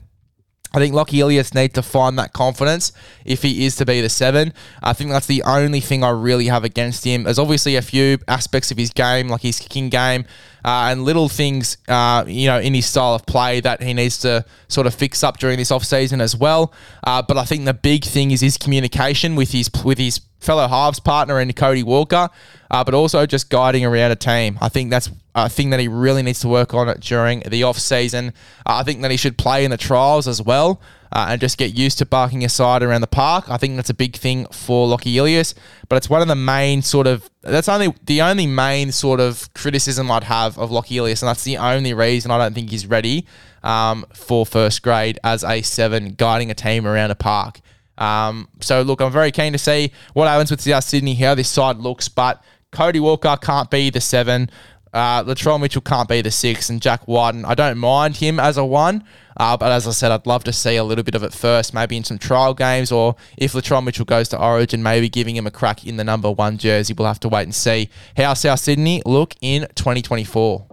I 0.75 0.79
think 0.79 0.95
Lockie 0.95 1.19
Ilias 1.19 1.53
needs 1.53 1.73
to 1.73 1.83
find 1.83 2.17
that 2.17 2.33
confidence 2.33 2.91
if 3.25 3.43
he 3.43 3.65
is 3.65 3.75
to 3.75 3.85
be 3.85 4.01
the 4.01 4.09
seven. 4.09 4.53
I 4.81 4.93
think 4.93 5.11
that's 5.11 5.27
the 5.27 5.43
only 5.43 5.79
thing 5.79 6.03
I 6.03 6.09
really 6.09 6.47
have 6.47 6.63
against 6.63 7.03
him. 7.03 7.23
There's 7.23 7.37
obviously 7.37 7.75
a 7.75 7.81
few 7.83 8.17
aspects 8.27 8.71
of 8.71 8.77
his 8.77 8.89
game, 8.89 9.29
like 9.29 9.41
his 9.41 9.59
kicking 9.59 9.89
game, 9.89 10.25
uh, 10.65 10.87
and 10.89 11.03
little 11.03 11.29
things, 11.29 11.77
uh, 11.87 12.23
you 12.27 12.47
know, 12.47 12.59
in 12.59 12.73
his 12.73 12.85
style 12.85 13.15
of 13.15 13.25
play 13.25 13.59
that 13.61 13.81
he 13.81 13.93
needs 13.93 14.19
to 14.19 14.45
sort 14.67 14.87
of 14.87 14.93
fix 14.93 15.23
up 15.23 15.37
during 15.37 15.57
this 15.57 15.71
off 15.71 15.83
season 15.83 16.21
as 16.21 16.35
well. 16.35 16.73
Uh, 17.03 17.21
but 17.21 17.37
I 17.37 17.45
think 17.45 17.65
the 17.65 17.73
big 17.73 18.03
thing 18.03 18.31
is 18.31 18.41
his 18.41 18.57
communication 18.57 19.35
with 19.35 19.51
his 19.51 19.69
with 19.83 19.97
his 19.97 20.21
fellow 20.39 20.67
halves 20.67 20.99
partner 20.99 21.39
and 21.39 21.55
Cody 21.55 21.83
Walker, 21.83 22.29
uh, 22.69 22.83
but 22.83 22.93
also 22.93 23.25
just 23.25 23.49
guiding 23.49 23.85
around 23.85 24.11
a 24.11 24.15
team. 24.15 24.57
I 24.61 24.69
think 24.69 24.89
that's 24.89 25.09
a 25.35 25.49
thing 25.49 25.71
that 25.71 25.79
he 25.79 25.87
really 25.87 26.21
needs 26.21 26.41
to 26.41 26.47
work 26.47 26.73
on 26.73 26.93
during 26.99 27.41
the 27.47 27.63
off 27.63 27.79
season. 27.79 28.33
Uh, 28.65 28.75
I 28.75 28.83
think 28.83 29.01
that 29.01 29.11
he 29.11 29.17
should 29.17 29.37
play 29.37 29.65
in 29.65 29.71
the 29.71 29.77
trials 29.77 30.27
as 30.27 30.41
well. 30.41 30.81
Uh, 31.15 31.27
and 31.29 31.39
just 31.39 31.59
get 31.59 31.75
used 31.75 31.99
to 31.99 32.05
barking 32.07 32.43
aside 32.43 32.81
around 32.81 33.01
the 33.01 33.07
park. 33.07 33.47
I 33.47 33.57
think 33.57 33.75
that's 33.75 33.91
a 33.91 33.93
big 33.93 34.15
thing 34.15 34.47
for 34.47 34.87
Lockie 34.87 35.15
Ilias, 35.15 35.53
but 35.87 35.95
it's 35.95 36.09
one 36.09 36.23
of 36.23 36.27
the 36.27 36.35
main 36.35 36.81
sort 36.81 37.05
of 37.05 37.29
that's 37.41 37.69
only 37.69 37.93
the 38.03 38.23
only 38.23 38.47
main 38.47 38.91
sort 38.91 39.19
of 39.19 39.53
criticism 39.53 40.09
I'd 40.09 40.23
have 40.23 40.57
of 40.57 40.71
Lockie 40.71 40.97
Ilias, 40.97 41.21
and 41.21 41.29
that's 41.29 41.43
the 41.43 41.57
only 41.57 41.93
reason 41.93 42.31
I 42.31 42.39
don't 42.39 42.55
think 42.55 42.71
he's 42.71 42.87
ready 42.87 43.27
um, 43.61 44.07
for 44.11 44.43
first 44.43 44.81
grade 44.81 45.19
as 45.23 45.43
a 45.43 45.61
seven 45.61 46.15
guiding 46.15 46.49
a 46.49 46.55
team 46.55 46.87
around 46.87 47.11
a 47.11 47.15
park. 47.15 47.61
Um, 47.99 48.49
so 48.59 48.81
look, 48.81 48.99
I'm 48.99 49.11
very 49.11 49.31
keen 49.31 49.53
to 49.53 49.59
see 49.59 49.91
what 50.13 50.27
happens 50.27 50.49
with 50.49 50.61
South 50.61 50.83
Sydney, 50.83 51.13
how 51.13 51.35
this 51.35 51.47
side 51.47 51.77
looks, 51.77 52.09
but 52.09 52.43
Cody 52.71 52.99
Walker 52.99 53.37
can't 53.39 53.69
be 53.69 53.91
the 53.91 54.01
seven. 54.01 54.49
Uh, 54.93 55.23
Latrell 55.23 55.59
Mitchell 55.59 55.81
can't 55.81 56.07
be 56.07 56.21
the 56.21 56.29
six, 56.29 56.69
and 56.69 56.81
Jack 56.81 57.07
Wighton, 57.07 57.45
I 57.45 57.55
don't 57.55 57.77
mind 57.77 58.17
him 58.17 58.39
as 58.39 58.57
a 58.57 58.65
one, 58.65 59.03
uh, 59.37 59.57
but 59.57 59.71
as 59.71 59.87
I 59.87 59.91
said, 59.91 60.11
I'd 60.11 60.27
love 60.27 60.43
to 60.43 60.53
see 60.53 60.75
a 60.75 60.83
little 60.83 61.03
bit 61.03 61.15
of 61.15 61.23
it 61.23 61.33
first, 61.33 61.73
maybe 61.73 61.97
in 61.97 62.03
some 62.03 62.19
trial 62.19 62.53
games, 62.53 62.91
or 62.91 63.15
if 63.37 63.53
Latrell 63.53 63.83
Mitchell 63.83 64.05
goes 64.05 64.29
to 64.29 64.39
Origin, 64.39 64.83
maybe 64.83 65.09
giving 65.09 65.35
him 65.35 65.47
a 65.47 65.51
crack 65.51 65.85
in 65.85 65.97
the 65.97 66.03
number 66.03 66.31
one 66.31 66.57
jersey. 66.57 66.93
We'll 66.93 67.07
have 67.07 67.19
to 67.21 67.29
wait 67.29 67.43
and 67.43 67.55
see 67.55 67.89
how 68.15 68.35
South 68.35 68.59
Sydney 68.59 69.01
look 69.05 69.33
in 69.41 69.61
2024. 69.75 70.67